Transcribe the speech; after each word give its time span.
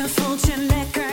Je 0.00 0.08
voelt 0.08 0.46
je 0.46 1.09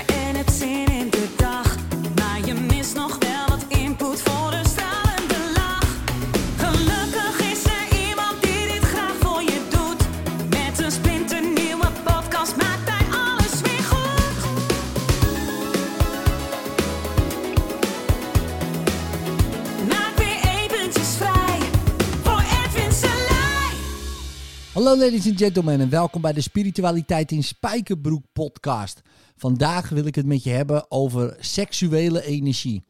Hallo 24.78 24.98
ladies 24.98 25.28
and 25.28 25.38
gentlemen 25.38 25.80
en 25.80 25.90
welkom 25.90 26.22
bij 26.22 26.34
de 26.34 26.42
Spiritualiteit 26.42 27.32
in 27.32 27.44
Spijkerbroek 27.44 28.24
podcast. 28.34 29.02
Vandaag 29.36 29.90
wil 29.90 30.06
ik 30.06 30.16
het 30.16 30.26
met 30.26 30.44
je 30.44 30.50
hebben 30.50 30.92
over 30.92 31.36
seksuele 31.40 32.24
energie. 32.24 32.84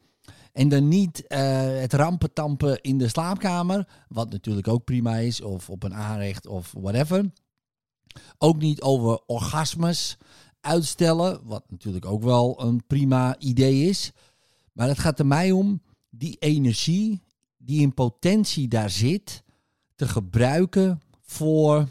En 0.52 0.68
dan 0.68 0.88
niet 0.88 1.26
eh, 1.26 1.40
het 1.80 1.92
rampentampen 1.92 2.80
in 2.80 2.98
de 2.98 3.08
slaapkamer, 3.08 3.88
wat 4.08 4.30
natuurlijk 4.30 4.68
ook 4.68 4.84
prima 4.84 5.16
is, 5.16 5.40
of 5.40 5.70
op 5.70 5.82
een 5.82 5.94
aanrecht 5.94 6.46
of 6.46 6.72
whatever. 6.80 7.30
Ook 8.38 8.58
niet 8.58 8.82
over 8.82 9.20
orgasmes 9.26 10.16
uitstellen, 10.60 11.40
wat 11.44 11.64
natuurlijk 11.68 12.06
ook 12.06 12.22
wel 12.22 12.62
een 12.62 12.86
prima 12.86 13.38
idee 13.38 13.88
is. 13.88 14.12
Maar 14.72 14.88
het 14.88 14.98
gaat 14.98 15.18
er 15.18 15.26
mij 15.26 15.50
om 15.50 15.82
die 16.10 16.36
energie 16.38 17.22
die 17.56 17.80
in 17.80 17.94
potentie 17.94 18.68
daar 18.68 18.90
zit, 18.90 19.42
te 19.94 20.08
gebruiken 20.08 21.00
voor 21.28 21.88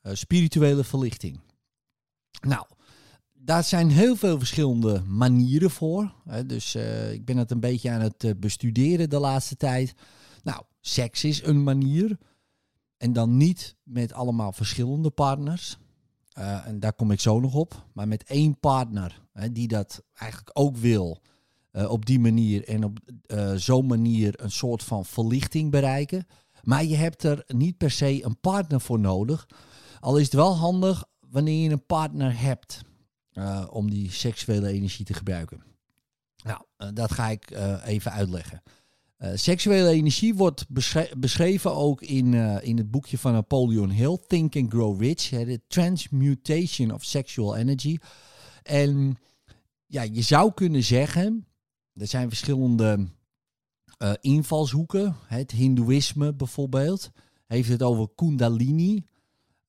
eh, 0.00 0.14
spirituele 0.14 0.84
verlichting. 0.84 1.40
Nou, 2.40 2.66
daar 3.32 3.64
zijn 3.64 3.90
heel 3.90 4.16
veel 4.16 4.38
verschillende 4.38 5.02
manieren 5.06 5.70
voor. 5.70 6.14
Dus 6.46 6.74
eh, 6.74 7.12
ik 7.12 7.24
ben 7.24 7.36
het 7.36 7.50
een 7.50 7.60
beetje 7.60 7.90
aan 7.90 8.00
het 8.00 8.24
eh, 8.24 8.30
bestuderen 8.36 9.10
de 9.10 9.18
laatste 9.18 9.56
tijd. 9.56 9.94
Nou, 10.42 10.62
seks 10.80 11.24
is 11.24 11.42
een 11.42 11.62
manier. 11.62 12.18
En 12.96 13.12
dan 13.12 13.36
niet 13.36 13.76
met 13.82 14.12
allemaal 14.12 14.52
verschillende 14.52 15.10
partners. 15.10 15.78
En 16.64 16.80
daar 16.80 16.92
kom 16.92 17.10
ik 17.10 17.20
zo 17.20 17.40
nog 17.40 17.54
op. 17.54 17.86
Maar 17.92 18.08
met 18.08 18.24
één 18.24 18.58
partner 18.58 19.22
hè, 19.32 19.52
die 19.52 19.68
dat 19.68 20.02
eigenlijk 20.14 20.50
ook 20.58 20.76
wil. 20.76 21.20
op 21.88 22.06
die 22.06 22.20
manier 22.20 22.68
en 22.68 22.84
op 22.84 22.98
zo'n 23.56 23.86
manier 23.86 24.42
een 24.42 24.50
soort 24.50 24.82
van 24.82 25.04
verlichting 25.04 25.70
bereiken. 25.70 26.26
Maar 26.62 26.84
je 26.84 26.96
hebt 26.96 27.22
er 27.22 27.44
niet 27.46 27.76
per 27.76 27.90
se 27.90 28.24
een 28.24 28.40
partner 28.40 28.80
voor 28.80 28.98
nodig. 28.98 29.46
Al 30.00 30.16
is 30.16 30.24
het 30.24 30.34
wel 30.34 30.56
handig 30.56 31.04
wanneer 31.30 31.62
je 31.62 31.70
een 31.70 31.86
partner 31.86 32.40
hebt 32.40 32.80
eh, 33.32 33.66
om 33.70 33.90
die 33.90 34.10
seksuele 34.10 34.68
energie 34.68 35.04
te 35.04 35.14
gebruiken. 35.14 35.62
Nou, 36.44 36.62
eh, 36.76 36.88
dat 36.94 37.12
ga 37.12 37.28
ik 37.28 37.50
eh, 37.50 37.86
even 37.86 38.12
uitleggen. 38.12 38.62
Seksuele 39.34 39.88
energie 39.88 40.34
wordt 40.34 40.68
beschre- 40.68 41.10
beschreven 41.18 41.74
ook 41.74 42.02
in, 42.02 42.34
in 42.62 42.76
het 42.76 42.90
boekje 42.90 43.18
van 43.18 43.32
Napoleon 43.32 43.90
Hill, 43.90 44.18
Think 44.26 44.56
and 44.56 44.72
Grow 44.72 45.00
Rich, 45.00 45.28
de 45.28 45.60
Transmutation 45.66 46.90
of 46.90 47.04
Sexual 47.04 47.56
Energy. 47.56 47.98
En 48.62 49.18
ja, 49.86 50.02
je 50.02 50.22
zou 50.22 50.52
kunnen 50.52 50.82
zeggen, 50.82 51.46
er 51.94 52.06
zijn 52.06 52.28
verschillende 52.28 53.08
eh, 54.02 54.12
invalshoeken. 54.20 55.16
Het 55.26 55.50
Hindoeïsme 55.50 56.34
bijvoorbeeld 56.34 57.10
heeft 57.46 57.68
het 57.68 57.82
over 57.82 58.08
Kundalini. 58.14 59.06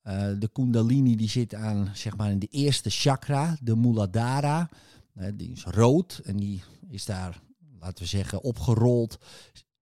Eh, 0.02 0.28
de 0.38 0.48
Kundalini 0.52 1.16
die 1.16 1.28
zit 1.28 1.54
aan, 1.54 1.90
zeg 1.92 2.16
maar, 2.16 2.30
in 2.30 2.38
de 2.38 2.46
eerste 2.46 2.90
chakra, 2.90 3.56
de 3.62 3.76
Muladhara. 3.76 4.68
Eh, 5.14 5.28
die 5.34 5.50
is 5.50 5.64
rood 5.64 6.20
en 6.24 6.36
die 6.36 6.62
is 6.88 7.04
daar, 7.04 7.40
laten 7.80 8.02
we 8.02 8.08
zeggen, 8.08 8.42
opgerold. 8.42 9.18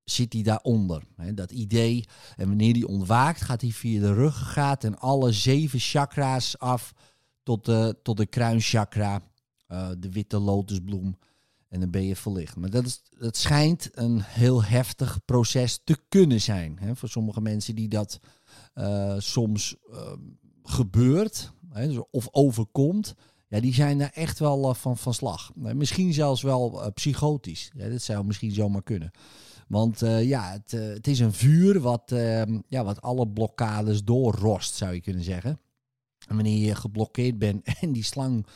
Zit 0.04 0.30
die 0.30 0.42
daaronder? 0.42 1.02
Dat 1.34 1.50
idee. 1.50 2.04
En 2.36 2.48
wanneer 2.48 2.72
die 2.72 2.88
ontwaakt, 2.88 3.40
gaat 3.40 3.60
hij 3.60 3.70
via 3.70 4.00
de 4.00 4.14
ruggengraat 4.14 4.84
en 4.84 4.98
alle 4.98 5.32
zeven 5.32 5.78
chakra's 5.78 6.58
af 6.58 6.92
tot 7.42 7.64
de, 7.64 7.98
tot 8.02 8.16
de 8.16 8.26
kruinchakra, 8.26 9.22
de 9.98 10.10
witte 10.10 10.38
lotusbloem. 10.38 11.16
En 11.72 11.80
dan 11.80 11.90
ben 11.90 12.04
je 12.04 12.16
verlicht. 12.16 12.56
Maar 12.56 12.70
dat, 12.70 12.84
is, 12.84 13.02
dat 13.18 13.36
schijnt 13.36 13.90
een 13.92 14.20
heel 14.22 14.64
heftig 14.64 15.24
proces 15.24 15.80
te 15.84 15.96
kunnen 16.08 16.40
zijn. 16.40 16.78
Hè, 16.80 16.96
voor 16.96 17.08
sommige 17.08 17.40
mensen 17.40 17.74
die 17.74 17.88
dat 17.88 18.20
eh, 18.74 19.14
soms 19.18 19.76
eh, 19.92 20.12
gebeurt 20.62 21.52
hè, 21.72 21.88
dus 21.88 21.98
of 22.10 22.28
overkomt. 22.30 23.14
Ja, 23.48 23.60
die 23.60 23.74
zijn 23.74 23.98
daar 23.98 24.12
echt 24.14 24.38
wel 24.38 24.68
eh, 24.68 24.74
van 24.74 24.96
van 24.96 25.14
slag. 25.14 25.52
Eh, 25.64 25.72
misschien 25.72 26.12
zelfs 26.12 26.42
wel 26.42 26.90
psychotisch. 26.94 27.70
Ja, 27.74 27.88
dat 27.88 28.02
zou 28.02 28.24
misschien 28.24 28.52
zomaar 28.52 28.82
kunnen. 28.82 29.10
Want 29.68 30.00
ja, 30.20 30.52
het, 30.52 30.70
het 30.70 31.06
is 31.06 31.18
een 31.18 31.32
vuur 31.32 31.80
wat, 31.80 32.12
eh, 32.12 32.42
ja, 32.68 32.84
wat 32.84 33.02
alle 33.02 33.28
blokkades 33.28 34.04
doorrost, 34.04 34.74
zou 34.74 34.94
je 34.94 35.00
kunnen 35.00 35.24
zeggen. 35.24 35.60
En 36.28 36.34
wanneer 36.34 36.66
je 36.66 36.74
geblokkeerd 36.74 37.38
bent 37.38 37.64
en 37.80 37.92
die 37.92 38.04
slang 38.04 38.46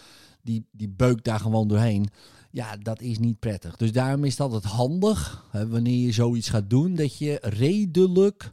die, 0.43 0.69
die 0.71 0.88
beukt 0.88 1.25
daar 1.25 1.41
gewoon 1.41 1.69
doorheen. 1.69 2.09
Ja, 2.56 2.77
dat 2.77 3.00
is 3.00 3.19
niet 3.19 3.39
prettig. 3.39 3.77
Dus 3.77 3.93
daarom 3.93 4.25
is 4.25 4.31
het 4.31 4.41
altijd 4.41 4.65
handig, 4.65 5.47
hè, 5.50 5.69
wanneer 5.69 6.06
je 6.06 6.12
zoiets 6.12 6.49
gaat 6.49 6.71
doen, 6.71 6.94
dat 6.94 7.19
je 7.19 7.39
redelijk 7.43 8.53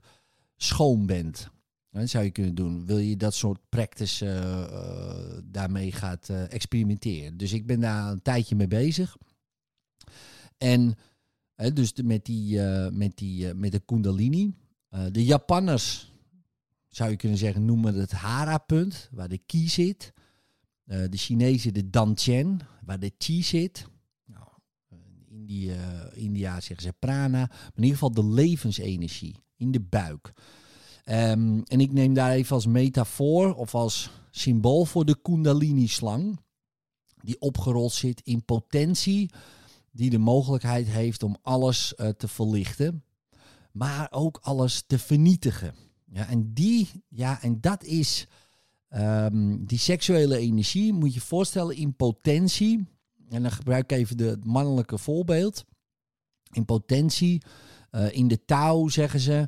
schoon 0.55 1.05
bent. 1.05 1.49
Dat 1.89 2.09
zou 2.09 2.23
je 2.23 2.31
kunnen 2.31 2.55
doen. 2.55 2.85
Wil 2.85 2.97
je 2.97 3.17
dat 3.17 3.33
soort 3.33 3.59
practice 3.69 4.25
eh, 4.25 4.63
eh, 4.63 5.43
daarmee 5.43 5.91
gaat 5.91 6.29
eh, 6.29 6.53
experimenteren. 6.53 7.37
Dus 7.37 7.53
ik 7.53 7.65
ben 7.65 7.79
daar 7.79 8.11
een 8.11 8.21
tijdje 8.21 8.55
mee 8.55 8.67
bezig. 8.67 9.17
En 10.57 10.95
hè, 11.55 11.73
dus 11.73 11.93
met, 12.03 12.25
die, 12.25 12.59
met, 12.91 13.17
die, 13.17 13.53
met 13.53 13.71
de 13.71 13.79
kundalini. 13.79 14.53
De 15.11 15.25
Japanners, 15.25 16.11
zou 16.87 17.09
je 17.09 17.15
kunnen 17.15 17.37
zeggen, 17.37 17.65
noemen 17.65 17.95
het 17.95 18.11
hara-punt, 18.11 19.09
waar 19.11 19.29
de 19.29 19.37
ki 19.37 19.69
zit. 19.69 20.13
De 20.85 21.17
Chinezen 21.17 21.73
de 21.73 21.89
dantian, 21.89 22.61
waar 22.85 22.99
de 22.99 23.11
chi 23.17 23.43
zit. 23.43 23.91
Nou, 25.47 26.09
in 26.13 26.23
India, 26.23 26.59
zeggen 26.59 26.85
ze 26.85 26.93
prana. 26.99 27.51
In 27.75 27.83
ieder 27.83 27.97
geval 27.97 28.11
de 28.11 28.25
levensenergie 28.25 29.35
in 29.55 29.71
de 29.71 29.81
buik. 29.81 30.33
Ehm, 31.03 31.61
en 31.63 31.79
ik 31.79 31.91
neem 31.91 32.13
daar 32.13 32.31
even 32.31 32.55
als 32.55 32.65
metafoor 32.65 33.53
of 33.53 33.75
als 33.75 34.09
symbool 34.31 34.85
voor 34.85 35.05
de 35.05 35.21
kundalini-slang. 35.21 36.39
Die 37.21 37.39
opgerold 37.39 37.91
zit 37.91 38.21
in 38.23 38.45
potentie. 38.45 39.31
Die 39.91 40.09
de 40.09 40.17
mogelijkheid 40.17 40.87
heeft 40.87 41.23
om 41.23 41.37
alles 41.41 41.95
eh, 41.95 42.09
te 42.09 42.27
verlichten. 42.27 43.03
Maar 43.71 44.07
ook 44.11 44.39
alles 44.41 44.83
te 44.87 44.99
vernietigen. 44.99 45.73
Ja, 46.11 46.27
en, 46.27 46.53
die, 46.53 46.89
ja, 47.09 47.41
en 47.41 47.61
dat 47.61 47.83
is 47.83 48.27
ehm, 48.89 49.65
die 49.65 49.79
seksuele 49.79 50.37
energie. 50.37 50.93
Moet 50.93 51.13
je 51.13 51.21
voorstellen 51.21 51.75
in 51.75 51.95
potentie. 51.95 52.87
En 53.33 53.41
dan 53.41 53.51
gebruik 53.51 53.91
ik 53.91 53.97
even 53.97 54.17
de, 54.17 54.23
het 54.23 54.45
mannelijke 54.45 54.97
voorbeeld. 54.97 55.65
In 56.51 56.65
potentie. 56.65 57.41
eh, 57.89 58.15
in 58.15 58.27
de 58.27 58.45
touw 58.45 58.87
zeggen 58.87 59.19
ze. 59.19 59.47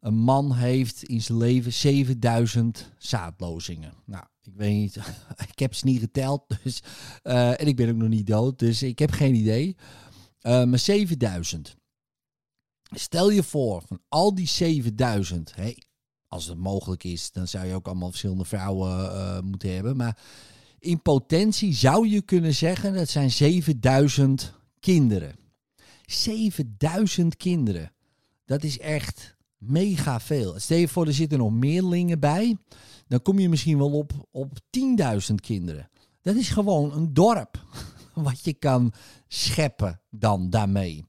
Een 0.00 0.14
man 0.14 0.54
heeft 0.54 1.02
in 1.02 1.22
zijn 1.22 1.38
leven 1.38 1.72
7000 1.72 2.92
zaadlozingen. 2.98 3.92
Nou, 4.04 4.24
ik 4.42 4.52
weet 4.54 4.74
niet, 4.74 4.96
ik 5.52 5.58
heb 5.58 5.74
ze 5.74 5.84
niet 5.84 6.00
geteld. 6.00 6.42
Dus, 6.62 6.82
eh, 7.22 7.60
en 7.60 7.66
ik 7.66 7.76
ben 7.76 7.88
ook 7.88 7.96
nog 7.96 8.08
niet 8.08 8.26
dood, 8.26 8.58
dus 8.58 8.82
ik 8.82 8.98
heb 8.98 9.10
geen 9.10 9.34
idee. 9.34 9.76
Eh, 10.40 10.64
maar 10.64 10.78
7000. 10.78 11.76
Stel 12.94 13.30
je 13.30 13.42
voor, 13.42 13.82
van 13.86 14.00
al 14.08 14.34
die 14.34 14.46
7000, 14.46 15.54
hey, 15.54 15.82
als 16.28 16.46
het 16.46 16.58
mogelijk 16.58 17.04
is, 17.04 17.32
dan 17.32 17.48
zou 17.48 17.66
je 17.66 17.74
ook 17.74 17.86
allemaal 17.86 18.08
verschillende 18.08 18.44
vrouwen 18.44 19.44
moeten 19.44 19.74
hebben. 19.74 19.96
Maar 19.96 20.18
in 20.78 21.02
potentie 21.02 21.74
zou 21.74 22.08
je 22.08 22.22
kunnen 22.22 22.54
zeggen, 22.54 22.94
dat 22.94 23.08
zijn 23.08 23.30
7000 23.30 24.52
kinderen. 24.80 25.34
7000 26.06 27.36
kinderen. 27.36 27.92
Dat 28.44 28.64
is 28.64 28.78
echt 28.78 29.36
mega 29.58 30.20
veel. 30.20 30.60
Stel 30.60 30.78
je 30.78 30.88
voor, 30.88 31.06
er 31.06 31.12
zitten 31.12 31.38
nog 31.38 31.52
meerlingen 31.52 32.20
bij. 32.20 32.56
Dan 33.06 33.22
kom 33.22 33.38
je 33.38 33.48
misschien 33.48 33.78
wel 33.78 33.92
op, 33.92 34.28
op 34.30 34.52
10.000 35.28 35.34
kinderen. 35.34 35.90
Dat 36.22 36.36
is 36.36 36.48
gewoon 36.48 36.92
een 36.92 37.14
dorp. 37.14 37.64
Wat 38.14 38.44
je 38.44 38.54
kan 38.54 38.92
scheppen 39.28 40.00
dan 40.10 40.50
daarmee. 40.50 41.04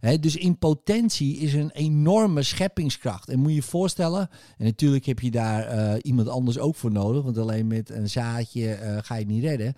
Dus 0.00 0.36
in 0.36 0.58
potentie 0.58 1.36
is 1.36 1.54
een 1.54 1.70
enorme 1.70 2.42
scheppingskracht. 2.42 3.28
En 3.28 3.38
moet 3.38 3.48
je 3.48 3.54
je 3.54 3.62
voorstellen, 3.62 4.28
en 4.58 4.64
natuurlijk 4.64 5.06
heb 5.06 5.20
je 5.20 5.30
daar 5.30 5.66
eh, 5.66 5.98
iemand 6.02 6.28
anders 6.28 6.58
ook 6.58 6.76
voor 6.76 6.92
nodig, 6.92 7.22
want 7.22 7.38
alleen 7.38 7.66
met 7.66 7.90
een 7.90 8.08
zaadje 8.08 8.74
eh, 8.74 8.98
ga 9.02 9.14
je 9.14 9.20
het 9.20 9.30
niet 9.30 9.44
redden. 9.44 9.74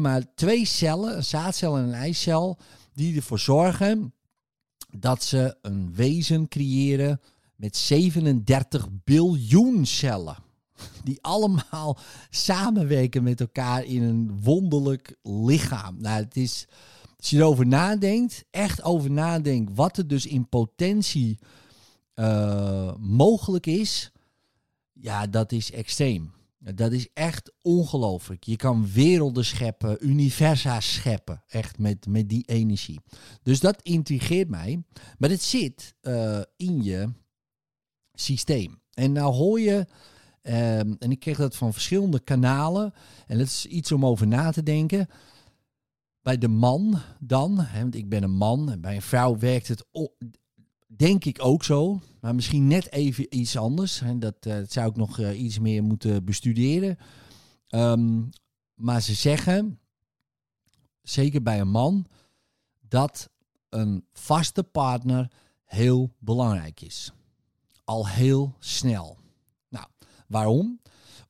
Maar 0.00 0.34
twee 0.34 0.64
cellen, 0.64 1.16
een 1.16 1.24
zaadcel 1.24 1.76
en 1.76 1.84
een 1.84 1.94
eicel, 1.94 2.58
die 2.94 3.16
ervoor 3.16 3.38
zorgen 3.38 4.12
dat 4.98 5.22
ze 5.22 5.56
een 5.62 5.94
wezen 5.94 6.48
creëren 6.48 7.20
met 7.56 7.76
37 7.76 8.88
biljoen 9.04 9.86
cellen. 9.86 10.36
die 11.04 11.18
allemaal 11.20 11.98
samenwerken 12.30 13.22
met 13.22 13.40
elkaar 13.40 13.84
in 13.84 14.02
een 14.02 14.40
wonderlijk 14.42 15.16
lichaam. 15.22 15.96
Nou, 16.00 16.22
het 16.22 16.36
is, 16.36 16.68
als 17.22 17.30
je 17.30 17.36
erover 17.36 17.66
nadenkt, 17.66 18.44
echt 18.50 18.82
over 18.82 19.10
nadenkt, 19.10 19.74
wat 19.74 19.96
er 19.96 20.08
dus 20.08 20.26
in 20.26 20.48
potentie 20.48 21.38
uh, 22.14 22.94
mogelijk 22.96 23.66
is, 23.66 24.12
ja, 24.92 25.26
dat 25.26 25.52
is 25.52 25.70
extreem. 25.70 26.32
Dat 26.58 26.92
is 26.92 27.08
echt 27.14 27.52
ongelooflijk. 27.60 28.44
Je 28.44 28.56
kan 28.56 28.92
werelden 28.92 29.44
scheppen, 29.44 29.96
universa 30.00 30.80
scheppen, 30.80 31.42
echt 31.48 31.78
met, 31.78 32.06
met 32.06 32.28
die 32.28 32.44
energie. 32.46 33.00
Dus 33.42 33.60
dat 33.60 33.82
intrigeert 33.82 34.48
mij. 34.48 34.82
Maar 35.18 35.30
het 35.30 35.42
zit 35.42 35.94
uh, 36.02 36.40
in 36.56 36.82
je 36.82 37.08
systeem. 38.12 38.80
En 38.94 39.12
nou 39.12 39.34
hoor 39.34 39.60
je, 39.60 39.86
um, 40.42 40.96
en 40.98 41.10
ik 41.10 41.20
kreeg 41.20 41.36
dat 41.36 41.56
van 41.56 41.72
verschillende 41.72 42.20
kanalen, 42.20 42.94
en 43.26 43.38
dat 43.38 43.46
is 43.46 43.66
iets 43.66 43.92
om 43.92 44.06
over 44.06 44.26
na 44.26 44.50
te 44.50 44.62
denken. 44.62 45.08
Bij 46.22 46.38
de 46.38 46.48
man 46.48 46.98
dan, 47.20 47.58
hè, 47.60 47.80
want 47.80 47.94
ik 47.94 48.08
ben 48.08 48.22
een 48.22 48.36
man, 48.36 48.70
en 48.70 48.80
bij 48.80 48.94
een 48.94 49.02
vrouw 49.02 49.38
werkt 49.38 49.68
het 49.68 49.84
denk 50.96 51.24
ik 51.24 51.44
ook 51.44 51.64
zo. 51.64 52.00
Maar 52.20 52.34
misschien 52.34 52.66
net 52.66 52.92
even 52.92 53.36
iets 53.36 53.56
anders. 53.56 54.00
En 54.00 54.18
dat, 54.18 54.42
dat 54.42 54.72
zou 54.72 54.90
ik 54.90 54.96
nog 54.96 55.18
uh, 55.18 55.42
iets 55.42 55.58
meer 55.58 55.82
moeten 55.82 56.24
bestuderen. 56.24 56.98
Um, 57.68 58.30
maar 58.74 59.02
ze 59.02 59.14
zeggen, 59.14 59.80
zeker 61.02 61.42
bij 61.42 61.60
een 61.60 61.70
man, 61.70 62.06
dat 62.88 63.30
een 63.68 64.04
vaste 64.12 64.62
partner 64.62 65.30
heel 65.64 66.14
belangrijk 66.18 66.80
is. 66.80 67.12
Al 67.84 68.08
heel 68.08 68.56
snel. 68.58 69.18
Nou, 69.68 69.86
waarom? 70.26 70.80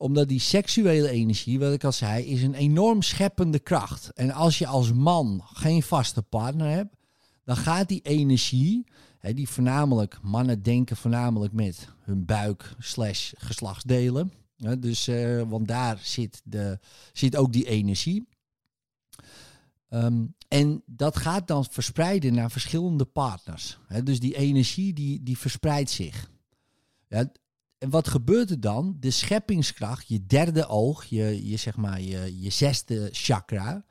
Omdat 0.02 0.28
die 0.28 0.40
seksuele 0.40 1.08
energie, 1.08 1.58
wat 1.58 1.72
ik 1.72 1.84
al 1.84 1.92
zei, 1.92 2.24
is 2.24 2.42
een 2.42 2.54
enorm 2.54 3.02
scheppende 3.02 3.58
kracht. 3.58 4.12
En 4.12 4.30
als 4.30 4.58
je 4.58 4.66
als 4.66 4.92
man 4.92 5.42
geen 5.44 5.82
vaste 5.82 6.22
partner 6.22 6.70
hebt, 6.70 6.96
dan 7.44 7.56
gaat 7.56 7.88
die 7.88 8.00
energie 8.00 8.84
die 9.20 9.48
voornamelijk, 9.48 10.18
mannen 10.22 10.62
denken 10.62 10.96
voornamelijk 10.96 11.52
met 11.52 11.88
hun 12.00 12.24
buik 12.24 12.74
slash 12.78 13.32
geslachtsdelen. 13.36 14.32
dus, 14.78 15.08
uh, 15.08 15.42
want 15.42 15.68
daar 15.68 15.98
zit, 16.02 16.40
de, 16.44 16.78
zit 17.12 17.36
ook 17.36 17.52
die 17.52 17.68
energie. 17.68 18.28
Um, 19.88 20.34
en 20.48 20.82
dat 20.86 21.16
gaat 21.16 21.48
dan 21.48 21.64
verspreiden 21.64 22.34
naar 22.34 22.50
verschillende 22.50 23.04
partners. 23.04 23.78
dus 24.04 24.20
die 24.20 24.36
energie 24.36 24.92
die, 24.92 25.22
die 25.22 25.38
verspreidt 25.38 25.90
zich. 25.90 26.30
Ja, 27.08 27.32
en 27.82 27.90
wat 27.90 28.08
gebeurt 28.08 28.50
er 28.50 28.60
dan? 28.60 28.96
De 29.00 29.10
scheppingskracht, 29.10 30.08
je 30.08 30.26
derde 30.26 30.66
oog, 30.66 31.04
je, 31.04 31.48
je, 31.48 31.56
zeg 31.56 31.76
maar, 31.76 32.00
je, 32.00 32.40
je 32.40 32.50
zesde 32.50 33.08
chakra, 33.12 33.84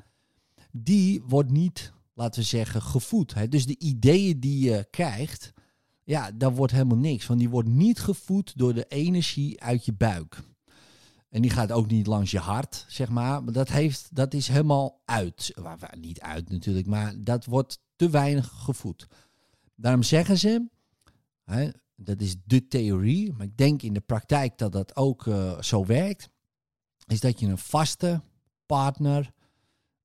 die 0.71 1.21
wordt 1.27 1.51
niet 1.51 1.93
laten 2.13 2.41
we 2.41 2.47
zeggen, 2.47 2.81
gevoed. 2.81 3.33
Hè? 3.33 3.47
Dus 3.47 3.65
de 3.65 3.77
ideeën 3.79 4.39
die 4.39 4.69
je 4.69 4.88
krijgt, 4.91 5.53
ja, 6.03 6.31
daar 6.31 6.55
wordt 6.55 6.73
helemaal 6.73 6.97
niks. 6.97 7.27
Want 7.27 7.39
die 7.39 7.49
wordt 7.49 7.69
niet 7.69 7.99
gevoed 7.99 8.57
door 8.57 8.73
de 8.73 8.85
energie 8.88 9.61
uit 9.61 9.85
je 9.85 9.93
buik. 9.93 10.39
En 11.29 11.41
die 11.41 11.51
gaat 11.51 11.71
ook 11.71 11.88
niet 11.88 12.07
langs 12.07 12.31
je 12.31 12.39
hart, 12.39 12.85
zeg 12.88 13.09
maar. 13.09 13.51
Dat, 13.51 13.69
heeft, 13.69 14.15
dat 14.15 14.33
is 14.33 14.47
helemaal 14.47 15.01
uit. 15.05 15.53
Niet 15.99 16.21
uit 16.21 16.49
natuurlijk, 16.49 16.88
maar 16.88 17.13
dat 17.17 17.45
wordt 17.45 17.79
te 17.95 18.09
weinig 18.09 18.51
gevoed. 18.55 19.07
Daarom 19.75 20.03
zeggen 20.03 20.38
ze, 20.38 20.67
hè, 21.43 21.69
dat 22.03 22.21
is 22.21 22.36
de 22.45 22.68
theorie, 22.68 23.33
maar 23.33 23.45
ik 23.45 23.57
denk 23.57 23.81
in 23.81 23.94
de 23.94 24.01
praktijk 24.01 24.57
dat 24.57 24.71
dat 24.71 24.95
ook 24.95 25.25
uh, 25.25 25.62
zo 25.62 25.86
werkt, 25.86 26.30
is 27.07 27.19
dat 27.19 27.39
je 27.39 27.48
een 27.48 27.57
vaste 27.57 28.21
partner 28.65 29.31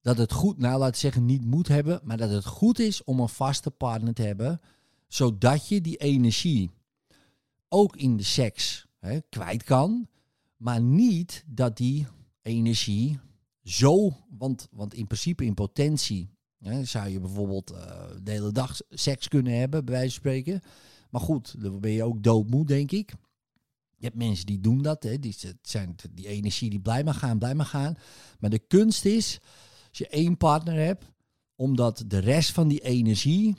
dat 0.00 0.18
het 0.18 0.32
goed, 0.32 0.58
nou 0.58 0.78
laat 0.78 0.88
ik 0.88 0.94
zeggen, 0.94 1.24
niet 1.24 1.44
moet 1.44 1.68
hebben, 1.68 2.00
maar 2.04 2.16
dat 2.16 2.30
het 2.30 2.44
goed 2.44 2.78
is 2.78 3.04
om 3.04 3.20
een 3.20 3.28
vaste 3.28 3.70
partner 3.70 4.14
te 4.14 4.22
hebben, 4.22 4.60
zodat 5.08 5.68
je 5.68 5.80
die 5.80 5.96
energie 5.96 6.70
ook 7.68 7.96
in 7.96 8.16
de 8.16 8.22
seks 8.22 8.86
hè, 8.98 9.20
kwijt 9.28 9.62
kan, 9.62 10.08
maar 10.56 10.80
niet 10.80 11.44
dat 11.46 11.76
die 11.76 12.06
energie 12.42 13.18
zo, 13.62 14.12
want, 14.38 14.68
want 14.70 14.94
in 14.94 15.06
principe 15.06 15.44
in 15.44 15.54
potentie 15.54 16.30
hè, 16.58 16.84
zou 16.84 17.08
je 17.08 17.20
bijvoorbeeld 17.20 17.72
uh, 17.72 17.78
de 18.22 18.30
hele 18.30 18.52
dag 18.52 18.76
seks 18.88 19.28
kunnen 19.28 19.58
hebben, 19.58 19.84
bij 19.84 19.94
wijze 19.94 20.10
van 20.10 20.20
spreken. 20.20 20.60
Maar 21.16 21.24
goed, 21.24 21.62
dan 21.62 21.80
ben 21.80 21.90
je 21.90 22.04
ook 22.04 22.22
doodmoe, 22.22 22.66
denk 22.66 22.92
ik. 22.92 23.10
Je 23.96 24.04
hebt 24.04 24.16
mensen 24.16 24.46
die 24.46 24.60
doen 24.60 24.82
dat, 24.82 25.02
hè, 25.02 25.18
die, 25.18 25.36
zijn 25.62 25.94
die 26.12 26.28
energie 26.28 26.70
die 26.70 26.80
blij 26.80 27.04
maar 27.04 27.14
gaan, 27.14 27.38
blij 27.38 27.54
maar 27.54 27.66
gaan. 27.66 27.96
Maar 28.38 28.50
de 28.50 28.58
kunst 28.58 29.04
is 29.04 29.40
als 29.88 29.98
je 29.98 30.08
één 30.08 30.36
partner 30.36 30.74
hebt, 30.74 31.04
omdat 31.54 32.04
de 32.06 32.18
rest 32.18 32.52
van 32.52 32.68
die 32.68 32.80
energie 32.80 33.56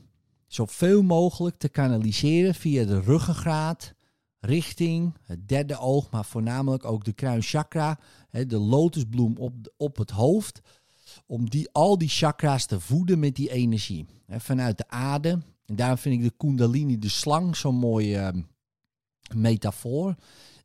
zoveel 0.47 1.03
mogelijk 1.03 1.57
te 1.57 1.69
kanaliseren 1.69 2.55
via 2.55 2.85
de 2.85 2.99
ruggengraat 2.99 3.93
richting 4.39 5.17
het 5.23 5.47
derde 5.47 5.77
oog, 5.77 6.09
maar 6.09 6.25
voornamelijk 6.25 6.85
ook 6.85 7.03
de 7.03 7.13
kruinchakra, 7.13 7.99
de 8.29 8.57
lotusbloem 8.57 9.37
op, 9.37 9.53
op 9.77 9.97
het 9.97 10.11
hoofd, 10.11 10.61
om 11.25 11.49
die, 11.49 11.69
al 11.71 11.97
die 11.97 12.09
chakra's 12.09 12.65
te 12.65 12.79
voeden 12.79 13.19
met 13.19 13.35
die 13.35 13.51
energie. 13.51 14.05
vanuit 14.27 14.77
de 14.77 14.87
aarde. 14.87 15.41
En 15.67 15.75
daarom 15.75 15.97
vind 15.97 16.15
ik 16.15 16.21
de 16.21 16.37
kundalini, 16.37 16.99
de 16.99 17.09
slang, 17.09 17.55
zo'n 17.55 17.75
mooie 17.75 18.33
uh, 18.33 18.43
metafoor. 19.35 20.15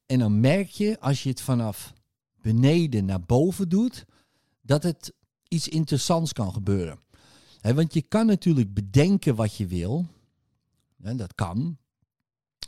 En 0.07 0.19
dan 0.19 0.41
merk 0.41 0.69
je, 0.69 1.01
als 1.01 1.23
je 1.23 1.29
het 1.29 1.41
vanaf 1.41 1.93
beneden 2.43 3.05
naar 3.05 3.21
boven 3.21 3.69
doet, 3.69 4.05
dat 4.61 4.83
het 4.83 5.13
iets 5.49 5.69
interessants 5.69 6.33
kan 6.33 6.53
gebeuren. 6.53 6.99
want 7.61 7.95
je 7.95 8.03
kan 8.03 8.27
natuurlijk 8.27 8.75
bedenken 8.75 9.35
wat 9.35 9.57
je 9.57 9.67
wil. 9.67 10.07
dat 10.97 11.35
kan. 11.35 11.79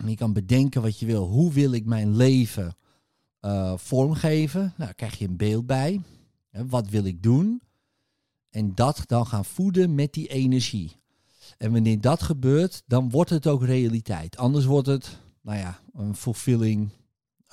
je 0.06 0.16
kan 0.16 0.32
bedenken 0.32 0.82
wat 0.82 0.98
je 0.98 1.06
wil. 1.06 1.26
Hoe 1.26 1.52
wil 1.52 1.72
ik 1.72 1.84
mijn 1.84 2.16
leven 2.16 2.76
uh, 3.40 3.76
vormgeven? 3.76 4.60
Nou, 4.60 4.74
daar 4.76 4.94
krijg 4.94 5.18
je 5.18 5.28
een 5.28 5.36
beeld 5.36 5.66
bij. 5.66 6.00
wat 6.50 6.88
wil 6.88 7.04
ik 7.04 7.22
doen? 7.22 7.62
En 8.50 8.74
dat 8.74 9.02
dan 9.06 9.26
gaan 9.26 9.44
voeden 9.44 9.94
met 9.94 10.12
die 10.12 10.28
energie. 10.28 11.02
En 11.58 11.72
wanneer 11.72 12.00
dat 12.00 12.22
gebeurt, 12.22 12.82
dan 12.86 13.10
wordt 13.10 13.30
het 13.30 13.46
ook 13.46 13.64
realiteit. 13.64 14.36
Anders 14.36 14.64
wordt 14.64 14.86
het, 14.86 15.18
nou 15.40 15.58
ja, 15.58 15.80
een 15.92 16.14
fulfilling. 16.14 16.90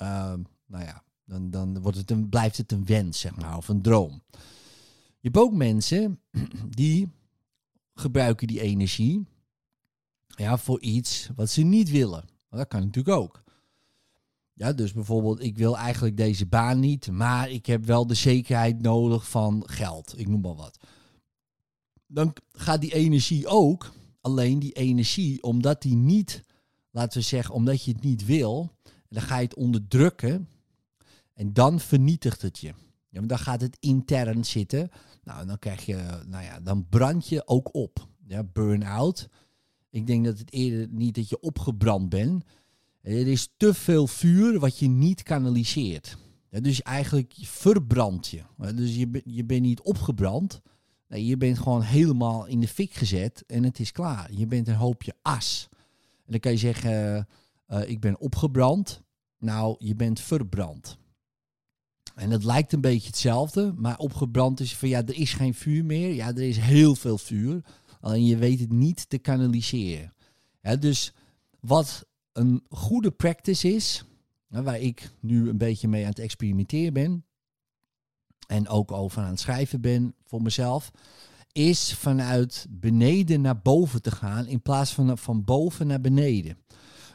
Uh, 0.02 0.32
nou 0.66 0.84
ja, 0.84 1.02
dan, 1.24 1.50
dan 1.50 1.80
wordt 1.80 1.98
het 1.98 2.10
een, 2.10 2.28
blijft 2.28 2.56
het 2.56 2.72
een 2.72 2.86
wens, 2.86 3.20
zeg 3.20 3.36
maar, 3.36 3.56
of 3.56 3.68
een 3.68 3.82
droom. 3.82 4.22
Je 5.20 5.28
hebt 5.28 5.36
ook 5.36 5.52
mensen 5.52 6.20
die 6.68 7.08
gebruiken 7.94 8.46
die 8.46 8.60
energie 8.60 9.26
ja, 10.26 10.56
voor 10.56 10.80
iets 10.80 11.28
wat 11.36 11.50
ze 11.50 11.62
niet 11.62 11.90
willen. 11.90 12.24
Dat 12.50 12.68
kan 12.68 12.80
natuurlijk 12.80 13.16
ook. 13.16 13.42
Ja, 14.54 14.72
dus 14.72 14.92
bijvoorbeeld, 14.92 15.42
ik 15.42 15.56
wil 15.56 15.76
eigenlijk 15.78 16.16
deze 16.16 16.46
baan 16.46 16.80
niet, 16.80 17.10
maar 17.10 17.50
ik 17.50 17.66
heb 17.66 17.84
wel 17.84 18.06
de 18.06 18.14
zekerheid 18.14 18.82
nodig 18.82 19.28
van 19.28 19.62
geld. 19.66 20.18
Ik 20.18 20.28
noem 20.28 20.40
maar 20.40 20.54
wat. 20.54 20.78
Dan 22.12 22.32
gaat 22.52 22.80
die 22.80 22.94
energie 22.94 23.46
ook, 23.46 23.92
alleen 24.20 24.58
die 24.58 24.72
energie, 24.72 25.42
omdat 25.42 25.82
die 25.82 25.96
niet, 25.96 26.42
laten 26.90 27.18
we 27.18 27.24
zeggen, 27.24 27.54
omdat 27.54 27.84
je 27.84 27.92
het 27.92 28.02
niet 28.02 28.24
wil, 28.24 28.72
dan 29.08 29.22
ga 29.22 29.36
je 29.36 29.44
het 29.44 29.54
onderdrukken 29.54 30.48
en 31.34 31.52
dan 31.52 31.80
vernietigt 31.80 32.42
het 32.42 32.58
je. 32.58 32.74
Ja, 33.08 33.20
dan 33.20 33.38
gaat 33.38 33.60
het 33.60 33.76
intern 33.80 34.44
zitten. 34.44 34.90
Nou, 35.24 35.46
dan 35.46 35.58
krijg 35.58 35.86
je, 35.86 36.22
nou 36.26 36.44
ja, 36.44 36.60
dan 36.60 36.88
brand 36.88 37.28
je 37.28 37.46
ook 37.46 37.74
op. 37.74 38.08
Ja, 38.26 38.44
burn-out. 38.44 39.28
Ik 39.90 40.06
denk 40.06 40.24
dat 40.24 40.38
het 40.38 40.52
eerder 40.52 40.88
niet 40.90 41.14
dat 41.14 41.28
je 41.28 41.40
opgebrand 41.40 42.08
bent. 42.08 42.44
Er 43.00 43.26
is 43.26 43.52
te 43.56 43.74
veel 43.74 44.06
vuur 44.06 44.58
wat 44.58 44.78
je 44.78 44.88
niet 44.88 45.22
kanaliseert. 45.22 46.16
Dus 46.48 46.82
eigenlijk 46.82 47.34
verbrand 47.40 48.28
je. 48.28 48.42
Dus 48.74 48.96
je, 48.96 49.22
je 49.24 49.44
bent 49.44 49.62
niet 49.62 49.80
opgebrand. 49.80 50.60
Nee, 51.12 51.26
je 51.26 51.36
bent 51.36 51.58
gewoon 51.58 51.82
helemaal 51.82 52.46
in 52.46 52.60
de 52.60 52.68
fik 52.68 52.92
gezet 52.92 53.44
en 53.46 53.62
het 53.62 53.78
is 53.78 53.92
klaar. 53.92 54.32
Je 54.32 54.46
bent 54.46 54.68
een 54.68 54.74
hoopje 54.74 55.14
as. 55.22 55.68
En 56.24 56.32
dan 56.32 56.40
kan 56.40 56.52
je 56.52 56.58
zeggen, 56.58 57.28
uh, 57.68 57.88
ik 57.88 58.00
ben 58.00 58.20
opgebrand. 58.20 59.02
Nou, 59.38 59.76
je 59.78 59.94
bent 59.94 60.20
verbrand. 60.20 60.98
En 62.14 62.30
het 62.30 62.44
lijkt 62.44 62.72
een 62.72 62.80
beetje 62.80 63.06
hetzelfde, 63.06 63.72
maar 63.76 63.98
opgebrand 63.98 64.60
is 64.60 64.76
van 64.76 64.88
ja, 64.88 64.98
er 64.98 65.14
is 65.14 65.32
geen 65.32 65.54
vuur 65.54 65.84
meer. 65.84 66.14
Ja, 66.14 66.28
er 66.28 66.48
is 66.48 66.58
heel 66.58 66.94
veel 66.94 67.18
vuur. 67.18 67.64
Alleen 68.00 68.24
je 68.24 68.36
weet 68.36 68.60
het 68.60 68.72
niet 68.72 69.08
te 69.08 69.18
kanaliseren. 69.18 70.14
Dus 70.78 71.12
wat 71.60 72.06
een 72.32 72.64
goede 72.68 73.10
practice 73.10 73.74
is, 73.74 74.04
waar 74.48 74.80
ik 74.80 75.10
nu 75.20 75.48
een 75.48 75.58
beetje 75.58 75.88
mee 75.88 76.02
aan 76.02 76.10
het 76.10 76.18
experimenteren 76.18 76.92
ben. 76.92 77.24
En 78.52 78.68
ook 78.68 78.92
over 78.92 79.22
aan 79.22 79.30
het 79.30 79.40
schrijven 79.40 79.80
ben 79.80 80.14
voor 80.24 80.42
mezelf. 80.42 80.90
Is 81.52 81.94
vanuit 81.94 82.66
beneden 82.70 83.40
naar 83.40 83.60
boven 83.60 84.02
te 84.02 84.10
gaan 84.10 84.46
in 84.46 84.62
plaats 84.62 84.92
van 84.92 85.18
van 85.18 85.44
boven 85.44 85.86
naar 85.86 86.00
beneden. 86.00 86.58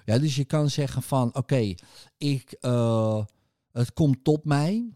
Ja, 0.06 0.20
dus 0.20 0.36
je 0.36 0.46
kan 0.46 0.70
zeggen 0.70 1.02
van 1.02 1.36
oké, 1.36 1.74
ik. 2.18 2.58
Uh, 2.62 3.26
het 3.72 3.94
komt 3.94 4.24
tot 4.24 4.46
mij. 4.46 4.90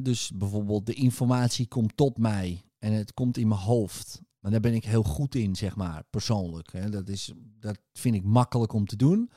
Dus 0.00 0.30
bijvoorbeeld 0.34 0.86
de 0.86 0.94
informatie 0.94 1.66
komt 1.66 1.96
tot 1.96 2.18
mij 2.18 2.62
en 2.78 2.92
het 2.92 3.14
komt 3.14 3.36
in 3.36 3.48
mijn 3.48 3.60
hoofd. 3.60 4.20
Maar 4.40 4.50
daar 4.50 4.60
ben 4.60 4.74
ik 4.74 4.84
heel 4.84 5.02
goed 5.02 5.34
in, 5.34 5.56
zeg 5.56 5.76
maar, 5.76 6.02
persoonlijk. 6.10 6.92
Dat, 6.92 7.08
is, 7.08 7.32
dat 7.60 7.78
vind 7.92 8.14
ik 8.14 8.24
makkelijk 8.24 8.72
om 8.72 8.86
te 8.86 8.96
doen. 8.96 9.30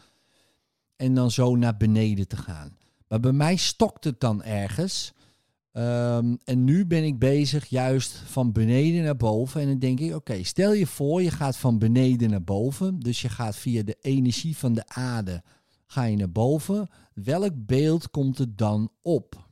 En 0.96 1.14
dan 1.16 1.32
zo 1.32 1.56
naar 1.56 1.78
beneden 1.78 2.28
te 2.28 2.38
gaan. 2.38 2.78
Maar 3.08 3.20
bij 3.20 3.32
mij 3.32 3.56
stokt 3.56 4.04
het 4.04 4.20
dan 4.20 4.44
ergens. 4.44 5.14
Ehm, 5.75 6.36
en 6.44 6.63
nu 6.63 6.86
ben 6.86 7.03
ik 7.03 7.20
bezig 7.20 7.65
juist 7.65 8.15
van 8.15 8.51
beneden 8.51 9.03
naar 9.03 9.17
boven. 9.17 9.62
En 9.62 9.67
dan 9.67 9.79
denk 9.79 10.00
ik, 10.00 10.15
oké, 10.15 10.44
stel 10.44 10.74
je 10.74 10.88
voor, 10.88 11.22
je 11.22 11.32
gaat 11.32 11.58
van 11.58 11.79
beneden 11.79 12.29
naar 12.29 12.44
boven. 12.44 13.00
Dus 13.00 13.22
je 13.22 13.29
gaat 13.29 13.55
via 13.55 13.84
de 13.84 13.98
energie 14.01 14.58
van 14.58 14.74
de 14.74 14.88
aarde, 14.88 15.44
ga 15.86 16.03
je 16.03 16.15
naar 16.17 16.32
boven. 16.32 16.88
Welk 17.13 17.51
beeld 17.55 18.10
komt 18.10 18.39
er 18.39 18.55
dan 18.55 18.91
op? 19.01 19.48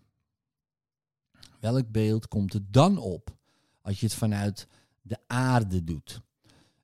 Welk 1.59 1.91
beeld 1.91 2.27
komt 2.27 2.53
er 2.53 2.63
dan 2.71 2.97
op? 2.97 3.35
Als 3.81 3.99
je 3.99 4.05
het 4.05 4.15
vanuit 4.15 4.67
de 5.01 5.17
aarde 5.27 5.83
doet. 5.83 6.21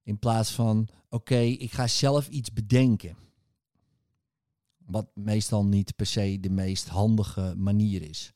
In 0.03 0.19
plaats 0.19 0.51
van, 0.51 0.87
oké, 1.09 1.39
ik 1.39 1.71
ga 1.71 1.87
zelf 1.87 2.27
iets 2.27 2.53
bedenken. 2.53 3.15
Wat 4.77 5.07
meestal 5.13 5.65
niet 5.65 5.95
per 5.95 6.05
se 6.05 6.37
de 6.39 6.49
meest 6.49 6.87
handige 6.87 7.53
manier 7.57 8.01
is. 8.01 8.33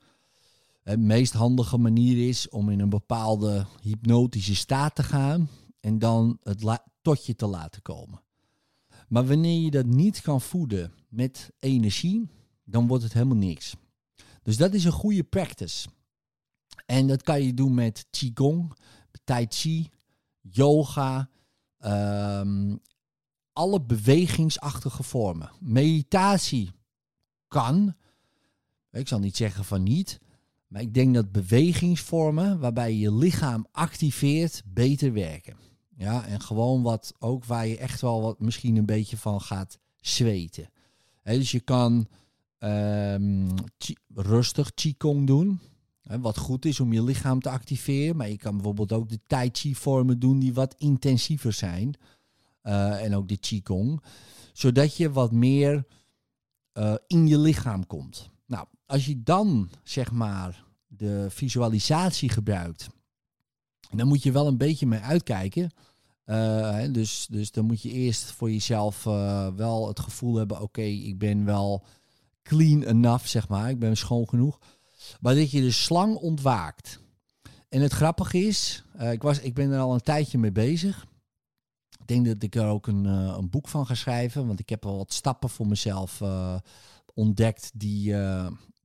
De 0.84 0.98
meest 0.98 1.34
handige 1.34 1.78
manier 1.78 2.28
is 2.28 2.50
om 2.50 2.70
in 2.70 2.80
een 2.80 2.90
bepaalde 2.90 3.66
hypnotische 3.82 4.56
staat 4.56 4.96
te 4.96 5.04
gaan 5.04 5.50
en 5.80 6.00
dan 6.00 6.38
het 6.44 6.82
tot 7.02 7.26
je 7.26 7.36
te 7.36 7.46
laten 7.46 7.82
komen. 7.82 8.22
Maar 9.08 9.26
wanneer 9.26 9.62
je 9.62 9.72
dat 9.72 9.86
niet 9.86 10.22
kan 10.22 10.42
voeden 10.42 10.94
met 11.10 11.52
energie, 11.60 12.30
dan 12.64 12.88
wordt 12.88 13.04
het 13.04 13.14
helemaal 13.14 13.38
niks. 13.38 13.76
Dus 14.42 14.58
dat 14.58 14.74
is 14.74 14.84
een 14.84 14.92
goede 14.92 15.24
practice. 15.24 15.88
En 16.86 17.08
dat 17.08 17.22
kan 17.22 17.44
je 17.44 17.54
doen 17.54 17.74
met 17.74 18.06
Qigong, 18.10 18.78
Tai 19.24 19.46
Chi, 19.50 19.90
yoga, 20.42 21.30
um, 21.80 22.80
alle 23.54 23.82
bewegingsachtige 23.82 25.04
vormen. 25.04 25.52
Meditatie 25.60 26.72
kan, 27.48 27.96
ik 28.92 29.08
zal 29.08 29.20
niet 29.20 29.38
zeggen 29.38 29.66
van 29.66 29.84
niet, 29.84 30.20
maar 30.74 30.82
ik 30.82 30.94
denk 30.94 31.14
dat 31.14 31.32
bewegingsvormen 31.32 32.60
waarbij 32.60 32.96
je 32.96 33.14
lichaam 33.14 33.68
activeert 33.72 34.64
beter 34.66 35.14
werken. 35.14 35.56
Ja, 35.96 36.26
en 36.26 36.42
gewoon 36.42 36.82
wat 36.82 37.14
ook 37.20 37.46
waar 37.46 37.68
je 37.68 37.78
echt 37.78 38.02
wel 38.02 38.22
wat 38.22 38.40
misschien 38.40 38.76
een 38.76 38.86
beetje 38.86 39.18
van 39.18 39.42
gaat 39.42 39.80
zweten. 40.00 40.70
dus 41.24 41.52
je 41.52 41.60
kan 41.60 42.08
um, 42.60 43.48
rustig 44.14 44.74
qigong 44.74 45.28
doen. 45.28 45.60
wat 46.04 46.38
goed 46.38 46.66
is 46.66 46.80
om 46.80 46.94
je 46.94 47.04
lichaam 47.04 47.40
te 47.40 47.50
activeren. 47.50 48.16
Maar 48.16 48.30
je 48.30 48.38
kan 48.38 48.54
bijvoorbeeld 48.54 48.92
ook 48.92 49.10
de 49.10 49.20
tai 49.28 49.50
chi 49.52 49.76
vormen 49.76 50.20
doen 50.20 50.40
die 50.40 50.54
wat 50.54 50.76
intensiever 50.78 51.54
zijn. 51.54 51.94
Uh, 52.64 53.04
en 53.04 53.16
ook 53.16 53.28
de 53.28 53.38
qigong. 53.38 54.02
Zodat 54.54 54.98
je 54.98 55.12
wat 55.12 55.32
meer 55.32 55.86
uh, 56.74 56.96
in 57.08 57.28
je 57.28 57.38
lichaam 57.38 57.88
komt. 57.88 58.32
Als 58.86 59.06
je 59.06 59.24
dan 59.24 59.70
zeg 59.84 60.12
maar 60.12 60.64
de 60.88 61.28
visualisatie 61.30 62.30
gebruikt, 62.30 62.90
dan 63.92 64.08
moet 64.08 64.24
je 64.24 64.32
wel 64.32 64.48
een 64.48 64.58
beetje 64.58 64.88
mee 64.88 65.00
uitkijken. 65.00 65.72
Uh, 66.26 66.84
dus, 66.92 67.28
dus 67.30 67.52
dan 67.52 67.66
moet 67.66 67.82
je 67.82 67.90
eerst 67.90 68.24
voor 68.24 68.52
jezelf 68.52 69.06
uh, 69.06 69.48
wel 69.56 69.88
het 69.88 70.00
gevoel 70.00 70.36
hebben: 70.36 70.62
oké, 70.62 70.82
ik 70.82 71.18
ben 71.18 71.46
wel 71.46 71.86
clean 72.44 72.84
enough, 72.84 73.26
zeg 73.26 73.48
maar. 73.48 73.70
Ik 73.70 73.80
ben 73.80 73.98
schoon 73.98 74.30
genoeg. 74.30 74.60
Maar 75.20 75.36
dat 75.36 75.52
je 75.52 75.62
de 75.62 75.72
slang 75.72 76.16
ontwaakt. 76.16 77.00
En 77.70 77.82
het 77.82 77.94
grappige 77.94 78.38
is, 78.38 78.84
uh, 79.00 79.12
ik, 79.12 79.22
was, 79.22 79.40
ik 79.40 79.54
ben 79.54 79.72
er 79.72 79.80
al 79.80 79.94
een 79.94 80.02
tijdje 80.02 80.38
mee 80.38 80.52
bezig. 80.52 81.06
Ik 82.00 82.08
denk 82.08 82.26
dat 82.26 82.44
ik 82.44 82.56
er 82.56 82.68
ook 82.68 82.88
een, 82.88 83.06
een 83.06 83.50
boek 83.50 83.68
van 83.68 83.86
ga 83.86 83.96
schrijven. 83.96 84.48
Want 84.48 84.60
ik 84.60 84.70
heb 84.70 84.86
al 84.86 84.98
wat 84.98 85.14
stappen 85.14 85.50
voor 85.50 85.68
mezelf 85.68 86.22
ontdekt 87.14 87.72
die, 87.74 88.16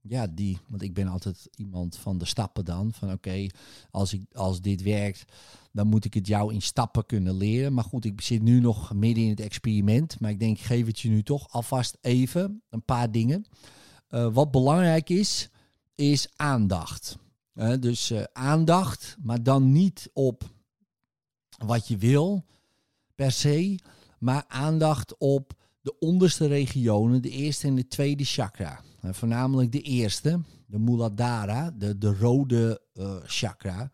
ja, 0.09 0.27
die, 0.27 0.57
want 0.67 0.81
ik 0.81 0.93
ben 0.93 1.07
altijd 1.07 1.49
iemand 1.55 1.97
van 1.97 2.17
de 2.17 2.25
stappen 2.25 2.65
dan. 2.65 2.93
Van 2.93 3.11
oké, 3.11 3.47
als 3.91 4.09
als, 4.11 4.17
als 4.33 4.61
dit 4.61 4.81
werkt, 4.81 5.25
dan 5.71 5.87
moet 5.87 6.05
ik 6.05 6.13
het 6.13 6.27
jou 6.27 6.53
in 6.53 6.61
stappen 6.61 7.05
kunnen 7.05 7.37
leren. 7.37 7.73
Maar 7.73 7.83
goed, 7.83 8.05
ik 8.05 8.21
zit 8.21 8.41
nu 8.41 8.59
nog 8.59 8.93
midden 8.93 9.23
in 9.23 9.29
het 9.29 9.39
experiment. 9.39 10.19
Maar 10.19 10.29
ik 10.29 10.39
denk, 10.39 10.57
ik 10.57 10.63
geef 10.63 10.85
het 10.85 10.99
je 10.99 11.09
nu 11.09 11.23
toch 11.23 11.51
alvast 11.51 11.97
even 12.01 12.61
een 12.69 12.85
paar 12.85 13.11
dingen. 13.11 13.45
Uh, 14.09 14.33
wat 14.33 14.51
belangrijk 14.51 15.09
is, 15.09 15.49
is 15.95 16.27
aandacht. 16.35 17.17
Dus 17.79 18.11
uh, 18.11 18.23
aandacht, 18.33 19.17
maar 19.21 19.43
dan 19.43 19.71
niet 19.71 20.09
op 20.13 20.43
wat 21.65 21.87
je 21.87 21.97
wil 21.97 22.45
per 23.15 23.31
se, 23.31 23.79
maar 24.19 24.45
aandacht 24.47 25.17
op 25.17 25.58
de 25.81 25.99
onderste 25.99 26.47
regionen, 26.47 27.21
de 27.21 27.29
eerste 27.29 27.67
en 27.67 27.75
de 27.75 27.87
tweede 27.87 28.23
chakra. 28.23 28.81
Uh, 29.05 29.13
voornamelijk 29.13 29.71
de 29.71 29.81
eerste, 29.81 30.41
de 30.65 30.79
Muladhara, 30.79 31.71
de, 31.71 31.97
de 31.97 32.13
rode 32.13 32.81
uh, 32.93 33.15
chakra. 33.25 33.91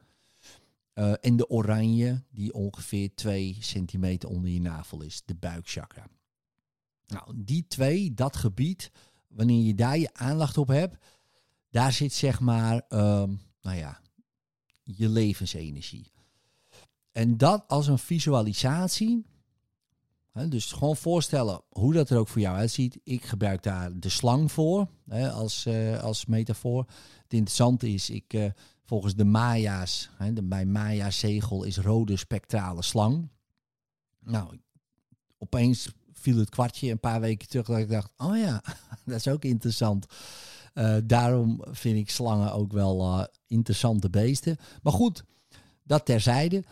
Uh, 0.94 1.13
en 1.22 1.36
de 1.36 1.50
oranje, 1.50 2.24
die 2.32 2.54
ongeveer 2.54 3.15
2 3.15 3.58
centimeter 3.60 4.30
onder 4.30 4.51
je 4.51 4.62
navel 4.62 5.01
is, 5.01 5.22
de 5.25 5.36
buikchakra. 5.36 6.08
Nou, 7.08 7.34
die 7.36 7.65
twee, 7.68 8.13
dat 8.13 8.36
gebied, 8.36 8.92
wanneer 9.27 9.63
je 9.65 9.75
daar 9.75 9.98
je 9.98 10.13
aandacht 10.13 10.58
op 10.58 10.68
hebt, 10.68 11.06
daar 11.70 11.92
zit 11.92 12.13
zeg 12.13 12.39
maar, 12.39 12.74
um, 12.89 13.42
nou 13.62 13.77
ja, 13.77 14.01
je 14.84 15.10
levensenergie. 15.10 16.12
En 17.12 17.38
dat 17.38 17.63
als 17.68 17.88
een 17.88 18.00
visualisatie 18.00 19.25
dus 20.44 20.72
gewoon 20.72 20.96
voorstellen 20.96 21.62
hoe 21.70 21.94
dat 21.94 22.10
er 22.10 22.18
ook 22.18 22.27
voor 22.27 22.42
jou 22.42 22.58
uitziet. 22.58 23.00
Ik 23.04 23.25
gebruik 23.25 23.63
daar 23.63 24.00
de 24.00 24.10
slang 24.10 24.51
voor 24.51 24.88
als, 25.34 25.65
uh, 25.65 26.04
als 26.04 26.25
metafoor. 26.25 26.86
Het 27.24 27.34
interessante 27.34 27.89
is, 27.89 28.10
ik, 28.10 28.34
uh, 28.34 28.46
volgens 28.84 29.15
de 29.15 29.25
Maya's, 29.25 30.10
de, 30.34 30.44
bij 30.44 30.65
Maya-zegel 30.65 31.63
is 31.63 31.77
rode 31.77 32.18
spectrale 32.18 32.82
slang. 32.82 33.30
Nou, 34.20 34.60
opeens 35.38 35.89
viel 36.12 36.38
het 36.38 36.50
kwartje 36.50 36.92
een 36.92 37.00
paar 37.00 37.22
weken 37.22 37.48
terug 37.48 37.65
dat 37.65 37.77
ik 37.77 37.89
dacht, 37.89 38.12
oh 38.18 38.38
ja, 38.38 38.63
dat 39.06 39.15
is 39.15 39.27
ook 39.27 39.44
interessant. 39.44 40.06
Uh, 40.74 40.98
daarom 41.04 41.63
vind 41.72 41.98
ik 41.98 42.10
slangen 42.10 42.54
ook 42.54 42.72
wel 42.72 43.27
interessante 43.48 44.10
beesten. 44.10 44.58
Maar 44.82 44.94
goed, 44.94 45.24
dat 45.84 46.06
terzijde. 46.06 46.63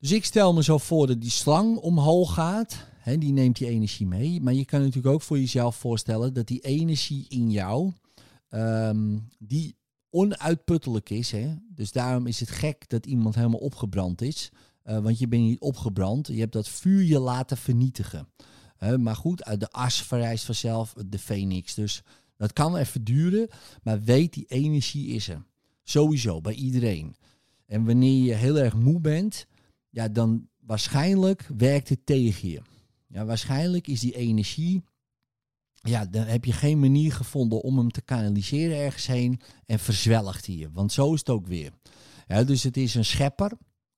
Dus 0.00 0.12
ik 0.12 0.24
stel 0.24 0.52
me 0.52 0.62
zo 0.62 0.78
voor 0.78 1.06
dat 1.06 1.20
die 1.20 1.30
slang 1.30 1.76
omhoog 1.76 2.34
gaat. 2.34 2.86
Hè, 2.98 3.18
die 3.18 3.32
neemt 3.32 3.56
die 3.56 3.68
energie 3.68 4.06
mee. 4.06 4.40
Maar 4.40 4.54
je 4.54 4.64
kan 4.64 4.80
natuurlijk 4.80 5.14
ook 5.14 5.22
voor 5.22 5.38
jezelf 5.38 5.76
voorstellen 5.76 6.34
dat 6.34 6.46
die 6.46 6.60
energie 6.60 7.26
in 7.28 7.50
jou, 7.50 7.92
ehm, 8.48 9.18
die 9.38 9.76
onuitputtelijk 10.10 11.10
is. 11.10 11.30
Hè? 11.30 11.54
Dus 11.68 11.92
daarom 11.92 12.26
is 12.26 12.40
het 12.40 12.50
gek 12.50 12.88
dat 12.88 13.06
iemand 13.06 13.34
helemaal 13.34 13.60
opgebrand 13.60 14.22
is. 14.22 14.50
Uh, 14.84 14.98
want 14.98 15.18
je 15.18 15.28
bent 15.28 15.42
niet 15.42 15.60
opgebrand. 15.60 16.26
Je 16.26 16.40
hebt 16.40 16.52
dat 16.52 16.68
vuur 16.68 17.02
je 17.02 17.18
laten 17.18 17.56
vernietigen. 17.56 18.28
Uh, 18.82 18.96
maar 18.96 19.16
goed, 19.16 19.44
uit 19.44 19.60
de 19.60 19.70
as 19.70 20.02
verrijst 20.02 20.44
vanzelf 20.44 20.94
de 21.06 21.18
phoenix. 21.18 21.74
Dus 21.74 22.02
dat 22.36 22.52
kan 22.52 22.76
even 22.76 23.04
duren. 23.04 23.48
Maar 23.82 24.02
weet, 24.02 24.32
die 24.32 24.46
energie 24.48 25.14
is 25.14 25.28
er. 25.28 25.42
Sowieso, 25.82 26.40
bij 26.40 26.54
iedereen. 26.54 27.16
En 27.66 27.84
wanneer 27.84 28.24
je 28.24 28.34
heel 28.34 28.58
erg 28.58 28.74
moe 28.74 29.00
bent, 29.00 29.46
ja, 29.90 30.08
dan 30.08 30.48
waarschijnlijk 30.60 31.48
werkt 31.56 31.88
het 31.88 32.06
tegen 32.06 32.48
je. 32.48 32.62
Ja, 33.06 33.24
waarschijnlijk 33.24 33.86
is 33.86 34.00
die 34.00 34.16
energie, 34.16 34.82
ja, 35.82 36.06
dan 36.06 36.24
heb 36.24 36.44
je 36.44 36.52
geen 36.52 36.80
manier 36.80 37.12
gevonden 37.12 37.60
om 37.60 37.78
hem 37.78 37.90
te 37.90 38.02
kanaliseren 38.02 38.76
ergens 38.76 39.06
heen 39.06 39.40
en 39.66 39.78
verzwelgt 39.78 40.46
hij 40.46 40.54
je. 40.54 40.70
Want 40.72 40.92
zo 40.92 41.12
is 41.12 41.18
het 41.18 41.28
ook 41.28 41.46
weer. 41.46 41.72
Ja, 42.26 42.44
dus 42.44 42.62
het 42.62 42.76
is 42.76 42.94
een 42.94 43.04
schepper. 43.04 43.52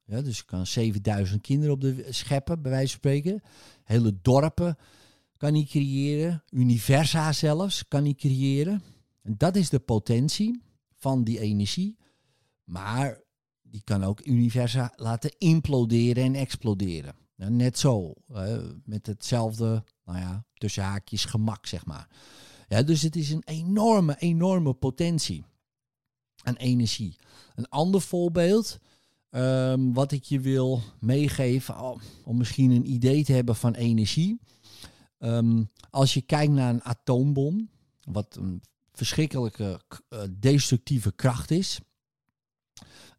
Ja, 0.04 0.22
dus 0.22 0.36
je 0.36 0.44
kan 0.44 0.66
7000 0.66 1.40
kinderen 1.40 1.74
op 1.74 1.80
de 1.80 2.06
scheppen, 2.10 2.62
bij 2.62 2.70
wijze 2.70 2.88
van 2.88 2.98
spreken. 2.98 3.42
Hele 3.84 4.18
dorpen 4.22 4.76
kan 5.36 5.54
hij 5.54 5.64
creëren. 5.64 6.42
Universa 6.50 7.32
zelfs 7.32 7.88
kan 7.88 8.02
hij 8.04 8.14
creëren. 8.14 8.82
En 9.22 9.34
dat 9.36 9.56
is 9.56 9.68
de 9.68 9.78
potentie 9.78 10.62
van 10.96 11.24
die 11.24 11.40
energie. 11.40 11.96
Maar 12.64 13.20
die 13.72 13.82
kan 13.84 14.04
ook 14.04 14.26
universa 14.26 14.92
laten 14.96 15.38
imploderen 15.38 16.24
en 16.24 16.34
exploderen. 16.34 17.14
net 17.36 17.78
zo, 17.78 18.14
met 18.84 19.06
hetzelfde, 19.06 19.84
nou 20.04 20.18
ja, 20.18 20.44
tussen 20.54 20.82
haakjes 20.82 21.24
gemak, 21.24 21.66
zeg 21.66 21.86
maar. 21.86 22.08
Ja, 22.68 22.82
dus 22.82 23.02
het 23.02 23.16
is 23.16 23.30
een 23.30 23.42
enorme, 23.44 24.16
enorme 24.18 24.72
potentie 24.72 25.44
aan 26.42 26.54
energie. 26.54 27.16
Een 27.54 27.68
ander 27.68 28.00
voorbeeld, 28.00 28.78
um, 29.30 29.92
wat 29.92 30.12
ik 30.12 30.24
je 30.24 30.40
wil 30.40 30.82
meegeven, 31.00 32.00
om 32.24 32.36
misschien 32.36 32.70
een 32.70 32.90
idee 32.90 33.24
te 33.24 33.32
hebben 33.32 33.56
van 33.56 33.74
energie. 33.74 34.40
Um, 35.18 35.70
als 35.90 36.14
je 36.14 36.22
kijkt 36.22 36.52
naar 36.52 36.70
een 36.70 36.84
atoombom, 36.84 37.68
wat 38.02 38.36
een 38.36 38.62
verschrikkelijke 38.92 39.80
uh, 40.10 40.20
destructieve 40.38 41.12
kracht 41.12 41.50
is. 41.50 41.80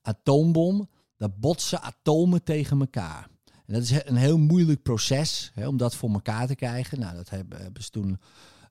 Atoombom, 0.01 0.89
daar 1.17 1.31
botsen 1.31 1.81
atomen 1.81 2.43
tegen 2.43 2.79
elkaar. 2.79 3.29
En 3.65 3.73
dat 3.73 3.83
is 3.83 4.05
een 4.05 4.15
heel 4.15 4.37
moeilijk 4.37 4.81
proces 4.81 5.51
hè, 5.53 5.67
om 5.67 5.77
dat 5.77 5.95
voor 5.95 6.09
elkaar 6.11 6.47
te 6.47 6.55
krijgen. 6.55 6.99
Nou, 6.99 7.15
dat 7.15 7.29
hebben, 7.29 7.83
ze 7.83 7.89
toen, 7.89 8.19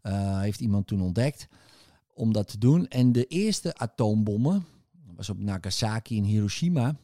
uh, 0.03 0.41
heeft 0.41 0.61
iemand 0.61 0.87
toen 0.87 1.01
ontdekt 1.01 1.49
om 2.15 2.33
dat 2.33 2.49
te 2.49 2.59
doen. 2.59 2.89
En 2.89 3.13
de 3.13 3.27
eerste 3.27 3.75
atoombommen, 3.75 4.67
dat 5.07 5.17
was 5.17 5.31
op 5.31 5.39
Nagasaki 5.39 6.19
en 6.19 6.25
Hiroshima, 6.25 6.97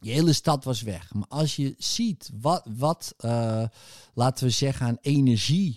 die 0.00 0.12
hele 0.12 0.32
stad 0.32 0.64
was 0.64 0.82
weg. 0.82 1.14
Maar 1.14 1.28
als 1.28 1.56
je 1.56 1.74
ziet 1.78 2.30
wat, 2.40 2.66
wat 2.76 3.14
uh, 3.20 3.64
laten 4.14 4.44
we 4.44 4.50
zeggen, 4.50 4.86
aan 4.86 4.98
energie 5.00 5.76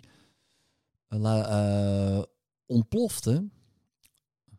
uh, 1.09 2.21
ontplofte, 2.65 3.47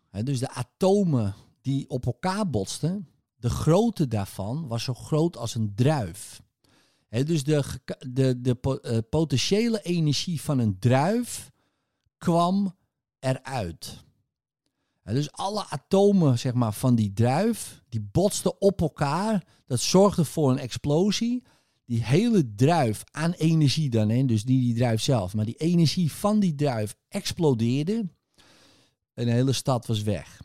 hè, 0.08 0.22
dus 0.22 0.38
de 0.38 0.50
atomen 0.50 1.34
die 1.60 1.88
op 1.88 2.06
elkaar 2.06 2.50
botsten, 2.50 3.08
de 3.36 3.50
grootte 3.50 4.08
daarvan 4.08 4.68
was 4.68 4.84
zo 4.84 4.94
groot 4.94 5.36
als 5.36 5.54
een 5.54 5.74
druif. 5.74 6.42
Dus 7.08 7.44
de, 7.44 7.64
de, 8.08 8.40
de 8.40 8.80
uh, 8.82 8.98
potentiële 9.10 9.82
energie 9.82 10.40
van 10.40 10.58
een 10.58 10.78
druif 10.78 11.50
kwam 12.18 12.76
eruit. 13.18 14.04
Dus 15.02 15.32
alle 15.32 15.66
atomen 15.68 16.38
zeg 16.38 16.52
maar, 16.52 16.72
van 16.72 16.94
die 16.94 17.12
druif, 17.12 17.82
die 17.88 18.08
botsten 18.12 18.60
op 18.60 18.80
elkaar. 18.80 19.44
Dat 19.66 19.80
zorgde 19.80 20.24
voor 20.24 20.50
een 20.50 20.58
explosie. 20.58 21.42
Die 21.84 22.04
hele 22.04 22.54
druif 22.54 23.04
aan 23.10 23.32
energie 23.32 23.90
dan, 23.90 24.08
he, 24.08 24.24
dus 24.24 24.44
niet 24.44 24.62
die 24.62 24.74
druif 24.74 25.00
zelf, 25.00 25.34
maar 25.34 25.44
die 25.44 25.56
energie 25.56 26.12
van 26.12 26.40
die 26.40 26.54
druif 26.54 26.96
explodeerde. 27.08 28.08
En 29.14 29.24
de 29.24 29.32
hele 29.32 29.52
stad 29.52 29.86
was 29.86 30.02
weg. 30.02 30.40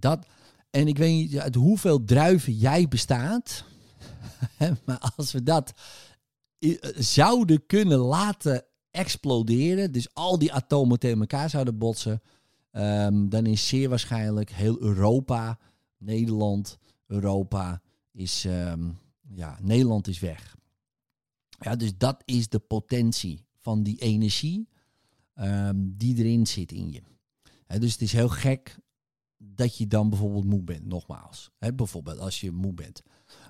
Dat, 0.00 0.26
en 0.70 0.88
ik 0.88 0.98
weet 0.98 1.12
niet 1.12 1.38
uit 1.38 1.54
hoeveel 1.54 2.04
druiven 2.04 2.52
jij 2.52 2.88
bestaat. 2.88 3.64
maar 4.84 5.12
als 5.16 5.32
we 5.32 5.42
dat 5.42 5.72
zouden 6.94 7.66
kunnen 7.66 7.98
laten 7.98 8.64
exploderen, 8.90 9.92
dus 9.92 10.14
al 10.14 10.38
die 10.38 10.52
atomen 10.52 10.98
tegen 10.98 11.20
elkaar 11.20 11.50
zouden 11.50 11.78
botsen, 11.78 12.22
um, 12.72 13.28
dan 13.28 13.46
is 13.46 13.68
zeer 13.68 13.88
waarschijnlijk 13.88 14.50
heel 14.50 14.80
Europa, 14.80 15.58
Nederland, 15.98 16.78
Europa 17.06 17.82
is, 18.12 18.44
um, 18.44 18.98
ja, 19.34 19.58
Nederland 19.62 20.08
is 20.08 20.18
weg. 20.18 20.56
Ja, 21.58 21.76
dus 21.76 21.96
dat 21.96 22.22
is 22.24 22.48
de 22.48 22.58
potentie 22.58 23.44
van 23.60 23.82
die 23.82 23.98
energie 23.98 24.68
um, 25.34 25.94
die 25.96 26.16
erin 26.16 26.46
zit 26.46 26.72
in 26.72 26.92
je. 26.92 27.02
Dus 27.78 27.92
het 27.92 28.02
is 28.02 28.12
heel 28.12 28.28
gek 28.28 28.76
dat 29.38 29.76
je 29.76 29.86
dan 29.86 30.10
bijvoorbeeld 30.10 30.44
moe 30.44 30.62
bent, 30.62 30.86
nogmaals. 30.86 31.50
He, 31.58 31.74
bijvoorbeeld 31.74 32.18
als 32.18 32.40
je 32.40 32.50
moe 32.50 32.72
bent. 32.74 33.02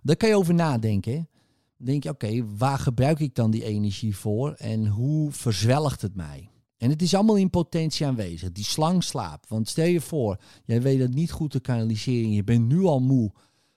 Daar 0.02 0.16
kan 0.16 0.28
je 0.28 0.36
over 0.36 0.54
nadenken. 0.54 1.28
Dan 1.76 1.86
denk 1.86 2.02
je, 2.02 2.10
oké, 2.10 2.56
waar 2.56 2.78
gebruik 2.78 3.20
ik 3.20 3.34
dan 3.34 3.50
die 3.50 3.64
energie 3.64 4.16
voor 4.16 4.52
en 4.52 4.86
hoe 4.86 5.32
verzwelgt 5.32 6.02
het 6.02 6.14
mij? 6.14 6.50
En 6.76 6.90
het 6.90 7.02
is 7.02 7.14
allemaal 7.14 7.36
in 7.36 7.50
potentie 7.50 8.06
aanwezig. 8.06 8.52
Die 8.52 8.64
slang 8.64 9.04
slaapt. 9.04 9.48
Want 9.48 9.68
stel 9.68 9.86
je 9.86 10.00
voor, 10.00 10.40
jij 10.64 10.82
weet 10.82 11.00
het 11.00 11.14
niet 11.14 11.30
goed 11.30 11.50
te 11.50 11.60
kanaliseren. 11.60 12.32
Je 12.32 12.44
bent 12.44 12.66
nu 12.66 12.84
al 12.84 13.00
moe 13.00 13.32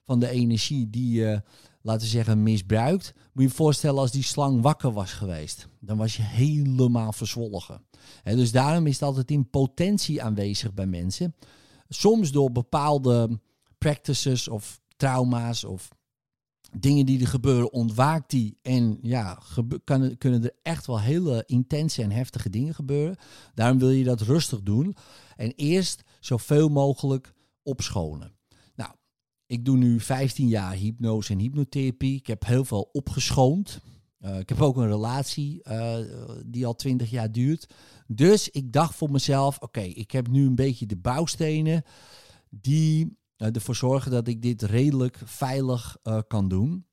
van 0.06 0.20
de 0.20 0.30
energie 0.30 0.90
die 0.90 1.12
je, 1.12 1.42
laten 1.82 2.02
we 2.02 2.08
zeggen, 2.08 2.44
misbruikt. 2.44 3.14
Moet 3.16 3.44
je 3.44 3.50
je 3.50 3.56
voorstellen 3.56 4.00
als 4.00 4.12
die 4.12 4.24
slang 4.24 4.62
wakker 4.62 4.92
was 4.92 5.12
geweest. 5.12 5.68
Dan 5.80 5.98
was 5.98 6.16
je 6.16 6.24
helemaal 6.24 7.14
verzwolgen. 7.14 7.82
En 8.24 8.36
dus 8.36 8.52
daarom 8.52 8.88
is 8.88 8.94
het 8.94 9.04
altijd 9.04 9.32
in 9.32 9.50
potentie 9.50 10.24
aanwezig 10.24 10.74
bij 10.74 10.88
mensen. 10.88 11.36
Soms 11.90 12.32
door 12.32 12.52
bepaalde 12.52 13.40
practices 13.78 14.48
of 14.48 14.82
trauma's 14.96 15.64
of 15.64 15.90
dingen 16.72 17.06
die 17.06 17.22
er 17.22 17.28
gebeuren, 17.28 17.74
ontwaakt 17.74 18.30
die. 18.30 18.58
En 18.62 19.00
ja, 19.02 19.42
kan, 19.84 20.18
kunnen 20.18 20.44
er 20.44 20.56
echt 20.62 20.86
wel 20.86 21.00
hele 21.00 21.44
intense 21.46 22.02
en 22.02 22.12
heftige 22.12 22.50
dingen 22.50 22.74
gebeuren. 22.74 23.18
Daarom 23.54 23.80
wil 23.80 23.90
je 23.90 24.04
dat 24.04 24.22
rustig 24.22 24.62
doen. 24.62 24.96
En 25.36 25.54
eerst 25.56 26.04
zoveel 26.20 26.70
mogelijk 26.70 27.34
opschonen. 27.64 28.32
Nou, 28.76 28.92
ik 29.46 29.66
doe 29.66 29.78
nu 29.78 30.00
15 30.00 30.48
jaar 30.48 30.74
hypnose 30.74 31.32
en 31.32 31.40
hypnotherapie. 31.40 32.16
Ik 32.16 32.28
heb 32.28 32.46
heel 32.46 32.66
veel 32.66 32.90
opgeschoond. 32.92 33.80
Uh, 34.22 34.40
ik 34.40 34.50
heb 34.50 34.62
ook 34.62 34.78
een 34.78 34.88
relatie 34.88 35.62
uh, 35.64 35.98
die 36.46 36.66
al 36.66 36.76
20 36.76 37.10
jaar 37.10 37.32
duurt. 37.32 37.74
Dus 38.08 38.50
ik 38.50 38.74
dacht 38.74 38.96
voor 38.96 39.12
mezelf: 39.12 39.58
oké, 39.60 39.82
ik 39.82 40.12
heb 40.12 40.28
nu 40.28 40.46
een 40.46 40.56
beetje 40.56 40.86
de 40.86 40.98
bouwstenen 40.98 41.84
die 42.50 43.18
uh, 43.38 43.56
ervoor 43.56 43.76
zorgen 43.76 44.12
dat 44.12 44.28
ik 44.28 44.42
dit 44.42 44.62
redelijk 44.62 45.20
veilig 45.26 45.98
kan 46.28 46.48
doen. 46.48 46.86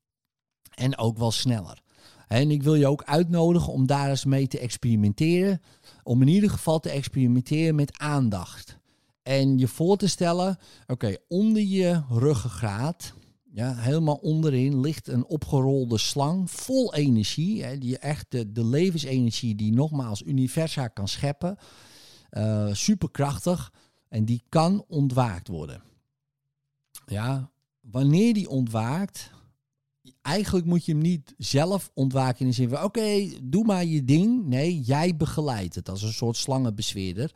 En 0.74 0.98
ook 0.98 1.18
wel 1.18 1.30
sneller. 1.30 1.82
En 2.26 2.50
ik 2.50 2.62
wil 2.62 2.74
je 2.74 2.86
ook 2.86 3.02
uitnodigen 3.02 3.72
om 3.72 3.86
daar 3.86 4.10
eens 4.10 4.24
mee 4.24 4.46
te 4.46 4.58
experimenteren. 4.58 5.60
Om 6.02 6.22
in 6.22 6.28
ieder 6.28 6.50
geval 6.50 6.80
te 6.80 6.90
experimenteren 6.90 7.74
met 7.74 7.98
aandacht. 7.98 8.78
En 9.22 9.58
je 9.58 9.68
voor 9.68 9.96
te 9.96 10.08
stellen, 10.08 10.58
oké, 10.86 11.16
onder 11.28 11.62
je 11.62 12.02
ruggengraat, 12.10 13.14
ja, 13.56 13.74
helemaal 13.74 14.14
onderin 14.14 14.80
ligt 14.80 15.08
een 15.08 15.26
opgerolde 15.26 15.98
slang 15.98 16.50
vol 16.50 16.94
energie. 16.94 17.64
Hè, 17.64 17.78
die 17.78 17.98
echt 17.98 18.26
de, 18.28 18.52
de 18.52 18.64
levensenergie 18.64 19.54
die 19.54 19.72
nogmaals 19.72 20.22
universa 20.22 20.88
kan 20.88 21.08
scheppen. 21.08 21.56
Uh, 22.30 22.68
superkrachtig. 22.72 23.72
En 24.08 24.24
die 24.24 24.42
kan 24.48 24.84
ontwaakt 24.88 25.48
worden 25.48 25.82
ja, 27.06 27.50
wanneer 27.80 28.34
die 28.34 28.48
ontwaakt, 28.48 29.30
eigenlijk 30.22 30.66
moet 30.66 30.84
je 30.84 30.92
hem 30.92 31.00
niet 31.00 31.34
zelf 31.38 31.90
ontwaken 31.94 32.40
in 32.40 32.46
de 32.46 32.52
zin 32.52 32.68
van, 32.68 32.82
oké, 32.82 33.28
doe 33.42 33.64
maar 33.64 33.84
je 33.84 34.04
ding. 34.04 34.46
Nee, 34.46 34.80
jij 34.80 35.16
begeleidt 35.16 35.74
het 35.74 35.88
als 35.88 36.02
een 36.02 36.12
soort 36.12 36.36
slangenbesweerder. 36.36 37.34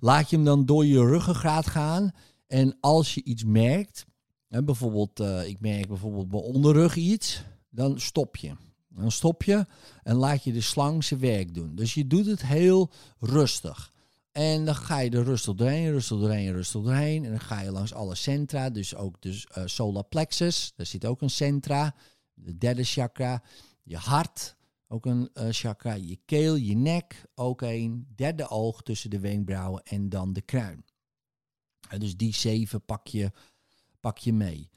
Laat 0.00 0.30
je 0.30 0.36
hem 0.36 0.44
dan 0.44 0.66
door 0.66 0.86
je 0.86 0.98
ruggengraat 0.98 1.66
gaan. 1.66 2.10
En 2.46 2.76
als 2.80 3.14
je 3.14 3.22
iets 3.24 3.44
merkt, 3.44 4.06
hè, 4.54 4.62
bijvoorbeeld, 4.62 5.20
uh, 5.20 5.48
ik 5.48 5.60
merk 5.60 5.88
bijvoorbeeld 5.88 6.30
mijn 6.30 6.42
onderrug 6.42 6.96
iets, 6.96 7.42
dan 7.70 8.00
stop 8.00 8.36
je. 8.36 8.56
Dan 8.88 9.10
stop 9.10 9.42
je 9.42 9.66
en 10.02 10.16
laat 10.16 10.44
je 10.44 10.52
de 10.52 10.60
slang 10.60 11.04
zijn 11.04 11.20
werk 11.20 11.54
doen. 11.54 11.74
Dus 11.74 11.94
je 11.94 12.06
doet 12.06 12.26
het 12.26 12.46
heel 12.46 12.90
rustig. 13.18 13.92
En 14.32 14.64
dan 14.64 14.74
ga 14.74 14.98
je 14.98 15.10
er 15.10 15.24
rustig 15.24 15.54
doorheen, 15.54 15.90
rustig 15.90 16.18
doorheen, 16.18 16.52
rustig 16.52 16.82
doorheen. 16.82 17.24
En 17.24 17.30
dan 17.30 17.40
ga 17.40 17.60
je 17.60 17.70
langs 17.70 17.94
alle 17.94 18.14
centra, 18.14 18.70
dus 18.70 18.94
ook 18.94 19.22
de 19.22 19.44
uh, 19.58 19.62
solar 19.64 20.04
plexus. 20.04 20.72
Daar 20.76 20.86
zit 20.86 21.04
ook 21.04 21.20
een 21.20 21.30
centra. 21.30 21.94
De 22.34 22.58
derde 22.58 22.84
chakra. 22.84 23.42
Je 23.82 23.96
hart, 23.96 24.56
ook 24.88 25.06
een 25.06 25.30
uh, 25.34 25.46
chakra. 25.50 25.92
Je 25.94 26.18
keel, 26.24 26.54
je 26.54 26.76
nek, 26.76 27.24
ook 27.34 27.62
een. 27.62 28.06
Derde 28.14 28.48
oog 28.48 28.82
tussen 28.82 29.10
de 29.10 29.20
wenkbrauwen 29.20 29.82
en 29.82 30.08
dan 30.08 30.32
de 30.32 30.42
kruin. 30.42 30.84
Dus 31.98 32.16
die 32.16 32.34
zeven 32.34 32.84
pak 32.84 33.06
je, 33.06 33.32
pak 34.04 34.18
je 34.18 34.32
mee. 34.32 34.68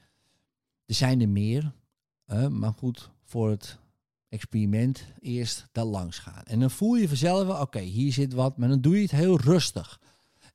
Er 0.86 0.94
zijn 0.94 1.20
er 1.20 1.28
meer, 1.28 1.72
maar 2.50 2.72
goed, 2.72 3.10
voor 3.24 3.50
het 3.50 3.78
experiment 4.28 5.04
eerst 5.20 5.68
daar 5.72 5.84
langs 5.84 6.18
gaan. 6.18 6.42
En 6.42 6.60
dan 6.60 6.70
voel 6.70 6.94
je 6.94 7.08
vanzelf, 7.08 7.60
oké, 7.60 7.80
hier 7.80 8.12
zit 8.12 8.32
wat, 8.32 8.56
maar 8.56 8.68
dan 8.68 8.80
doe 8.80 8.96
je 8.96 9.02
het 9.02 9.10
heel 9.10 9.40
rustig. 9.40 10.00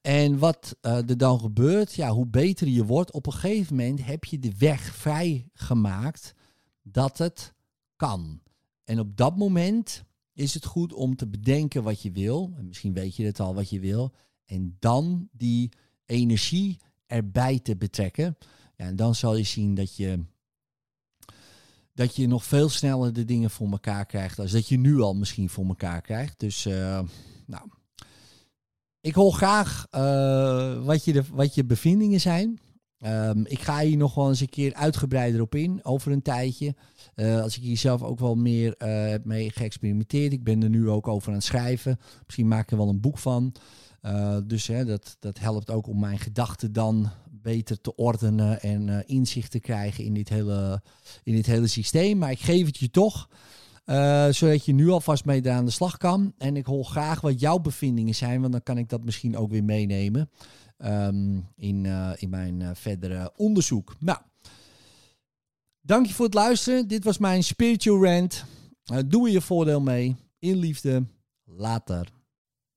En 0.02 0.38
wat 0.38 0.76
uh, 0.82 1.10
er 1.10 1.18
dan 1.18 1.40
gebeurt, 1.40 1.94
ja, 1.94 2.10
hoe 2.10 2.28
beter 2.28 2.68
je 2.68 2.86
wordt, 2.86 3.12
op 3.12 3.26
een 3.26 3.34
gegeven 3.34 3.76
moment 3.76 4.06
heb 4.06 4.26
je 4.26 4.40
de 4.40 4.58
weg 4.58 4.82
vrijgemaakt 4.82 6.34
dat 6.82 7.18
het 7.18 7.54
kan. 7.96 8.42
En 8.84 9.00
op 9.00 9.18
dat 9.18 9.38
moment 9.38 10.04
is 10.34 10.54
het 10.54 10.66
goed 10.66 10.94
om 10.94 11.16
te 11.16 11.28
bedenken 11.28 11.84
wat 11.84 12.02
je 12.02 12.12
wil. 12.12 12.54
En 12.58 12.68
misschien 12.68 12.94
weet 12.94 13.16
je 13.16 13.26
het 13.26 13.40
al 13.40 13.56
wat 13.56 13.70
je 13.70 13.80
wil. 13.80 14.14
En 14.46 14.76
dan 14.80 15.30
die 15.32 15.72
energie 16.06 16.80
erbij 17.06 17.60
te 17.60 17.76
betrekken. 17.76 18.38
Ja, 18.76 18.86
en 18.86 18.96
dan 18.96 19.16
zal 19.16 19.36
je 19.36 19.44
zien 19.44 19.76
dat 19.76 19.96
je 19.96 20.20
dat 21.94 22.16
je 22.16 22.28
nog 22.28 22.44
veel 22.44 22.70
sneller 22.70 23.14
de 23.14 23.26
dingen 23.26 23.50
voor 23.50 23.72
elkaar 23.72 24.06
krijgt. 24.06 24.40
Als 24.40 24.52
dat 24.52 24.68
je 24.68 24.78
nu 24.78 25.00
al 25.00 25.16
misschien 25.16 25.50
voor 25.50 25.66
elkaar 25.66 26.02
krijgt. 26.02 26.40
Dus 26.40 26.66
uh, 26.66 27.00
nou, 27.46 27.70
ik 29.02 29.14
hoor 29.14 29.34
graag 29.34 29.88
uh, 29.92 30.86
wat, 30.86 31.06
je 31.06 31.14
de, 31.14 31.24
wat 31.32 31.56
je 31.56 31.66
bevindingen 31.66 32.22
zijn. 32.22 32.60
Um, 33.00 33.46
ik 33.46 33.62
ga 33.62 33.80
hier 33.80 33.98
nog 33.98 34.16
wel 34.16 34.30
eens 34.30 34.40
een 34.40 34.50
keer 34.50 34.74
uitgebreider 34.74 35.42
op 35.42 35.56
in 35.56 35.80
over 35.84 36.12
een 36.12 36.22
tijdje. 36.22 36.76
Uh, 37.16 37.42
als 37.42 37.58
ik 37.58 37.64
hier 37.64 37.78
zelf 37.78 38.04
ook 38.04 38.20
wel 38.20 38.36
meer 38.36 38.76
heb 38.78 39.26
mee 39.26 39.50
geëxperimenteerd. 39.50 40.34
Ik 40.34 40.44
ben 40.44 40.64
er 40.64 40.70
nu 40.70 40.90
ook 40.90 41.08
over 41.08 41.28
aan 41.28 41.34
het 41.34 41.44
schrijven. 41.44 42.00
Misschien 42.26 42.48
maak 42.48 42.64
ik 42.64 42.72
er 42.72 42.78
wel 42.78 42.90
een 42.90 43.02
boek 43.02 43.18
van. 43.18 43.54
dus 44.46 44.68
hè, 44.68 44.86
dat, 44.86 45.16
dat 45.20 45.40
helpt 45.40 45.72
ook 45.72 45.88
om 45.88 46.00
mijn 46.00 46.20
gedachten 46.20 46.74
dan 46.74 47.12
beter 47.44 47.82
te 47.82 47.96
ordenen 47.96 48.62
en 48.62 48.88
uh, 48.88 48.98
inzicht 49.06 49.52
te 49.52 49.60
krijgen 49.60 50.04
in 50.04 50.14
dit, 50.14 50.30
hele, 50.30 50.82
in 51.24 51.34
dit 51.36 51.46
hele 51.46 51.68
systeem. 51.68 52.18
Maar 52.18 52.32
ik 52.32 52.40
geef 52.40 52.66
het 52.66 52.78
je 52.78 52.90
toch. 52.90 53.28
Eh, 53.84 54.28
zodat 54.30 54.66
je 54.66 54.74
nu 54.74 54.90
alvast 54.90 55.26
mee 55.26 55.52
aan 55.52 55.66
de 55.66 55.72
slag 55.72 55.98
kan. 55.98 56.34
En 56.38 56.56
ik 56.56 56.66
hoor 56.66 56.86
graag 56.86 57.22
wat 57.22 57.40
jouw 57.40 57.60
bevindingen 57.60 58.16
zijn, 58.16 58.42
want 58.42 58.52
dan 58.52 58.64
kan 58.64 58.78
ik 58.78 58.90
dat 58.90 59.04
misschien 59.04 59.38
ook 59.38 59.50
weer 59.50 59.64
meenemen 59.64 60.30
ehm, 60.78 61.40
in, 61.56 61.86
eh, 61.86 62.12
in 62.16 62.30
mijn 62.30 62.62
eh, 62.62 62.70
verdere 62.74 63.32
onderzoek. 63.36 63.96
Nou, 64.00 64.20
dank 65.82 66.06
je 66.06 66.14
voor 66.14 66.26
het 66.26 66.34
luisteren. 66.34 66.88
Dit 66.88 67.04
was 67.04 67.18
mijn 67.18 67.44
spiritual 67.44 68.04
rant. 68.04 68.46
doe 69.08 69.32
je 69.32 69.42
voordeel 69.42 69.82
mee. 69.82 70.16
In 70.40 70.56
liefde. 70.56 71.04
Later. 71.46 72.23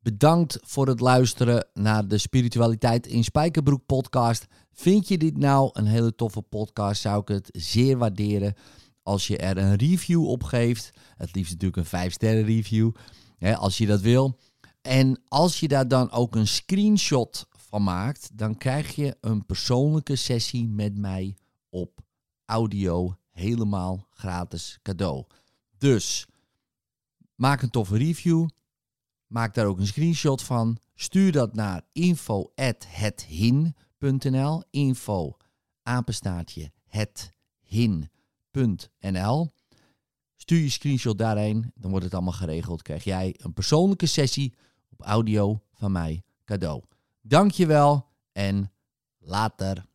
Bedankt 0.07 0.59
voor 0.63 0.87
het 0.87 1.01
luisteren 1.01 1.67
naar 1.75 2.09
de 2.09 2.19
Spiritualiteit 2.19 3.07
in 3.07 3.25
Spijkerbroek 3.25 3.87
podcast. 3.87 4.47
Vind 4.73 5.09
je 5.09 5.19
dit 5.19 5.37
nou 5.37 5.71
een 5.73 5.87
hele 5.87 6.15
toffe 6.15 6.43
podcast? 6.43 7.01
Zou 7.01 7.21
ik 7.21 7.29
het 7.29 7.49
zeer 7.53 7.99
waarderen 7.99 8.55
als 9.03 9.27
je 9.27 9.37
er 9.37 9.59
een 9.59 9.75
review 9.75 10.29
op 10.29 10.43
geeft. 10.43 10.91
Het 11.17 11.35
liefst 11.35 11.53
natuurlijk 11.53 11.77
een 11.77 11.85
5 11.85 12.13
sterren 12.13 12.45
review, 12.45 12.91
hè, 13.37 13.57
als 13.57 13.79
je 13.79 13.87
dat 13.87 14.01
wil. 14.01 14.39
En 14.83 15.23
als 15.29 15.61
je 15.61 15.69
daar 15.69 15.89
dan 15.89 16.11
ook 16.11 16.35
een 16.35 16.49
screenshot 16.49 17.47
van 17.51 17.83
maakt, 17.83 18.31
dan 18.39 18.57
krijg 18.57 18.95
je 18.95 19.17
een 19.21 19.47
persoonlijke 19.47 20.17
sessie 20.17 20.69
met 20.69 20.99
mij 20.99 21.37
op 21.71 22.01
audio 22.45 23.17
helemaal 23.33 24.07
gratis 24.11 24.79
cadeau. 24.83 25.25
Dus 25.79 26.27
maak 27.35 27.63
een 27.63 27.71
toffe 27.71 27.97
review. 27.97 28.47
Maak 29.27 29.55
daar 29.55 29.67
ook 29.67 29.79
een 29.79 29.87
screenshot 29.87 30.43
van. 30.43 30.79
Stuur 30.95 31.33
dat 31.33 31.55
naar 31.55 31.83
info@hethin.nl. 31.93 34.63
Info 34.71 35.37
apenstaartje 35.83 36.71
hethin.nl. 36.87 38.11
Stuur 40.37 40.61
je 40.61 40.71
screenshot 40.71 41.19
daarheen, 41.19 41.73
dan 41.75 41.91
wordt 41.91 42.05
het 42.05 42.15
allemaal 42.15 42.33
geregeld. 42.33 42.83
Krijg 42.83 43.05
jij 43.05 43.35
een 43.39 43.53
persoonlijke 43.53 44.07
sessie 44.07 44.55
op 44.91 45.01
audio 45.01 45.63
van 45.73 45.93
mij 45.93 46.23
cadeau. 46.45 46.83
Dankjewel 47.21 48.09
en 48.33 48.73
later. 49.19 49.87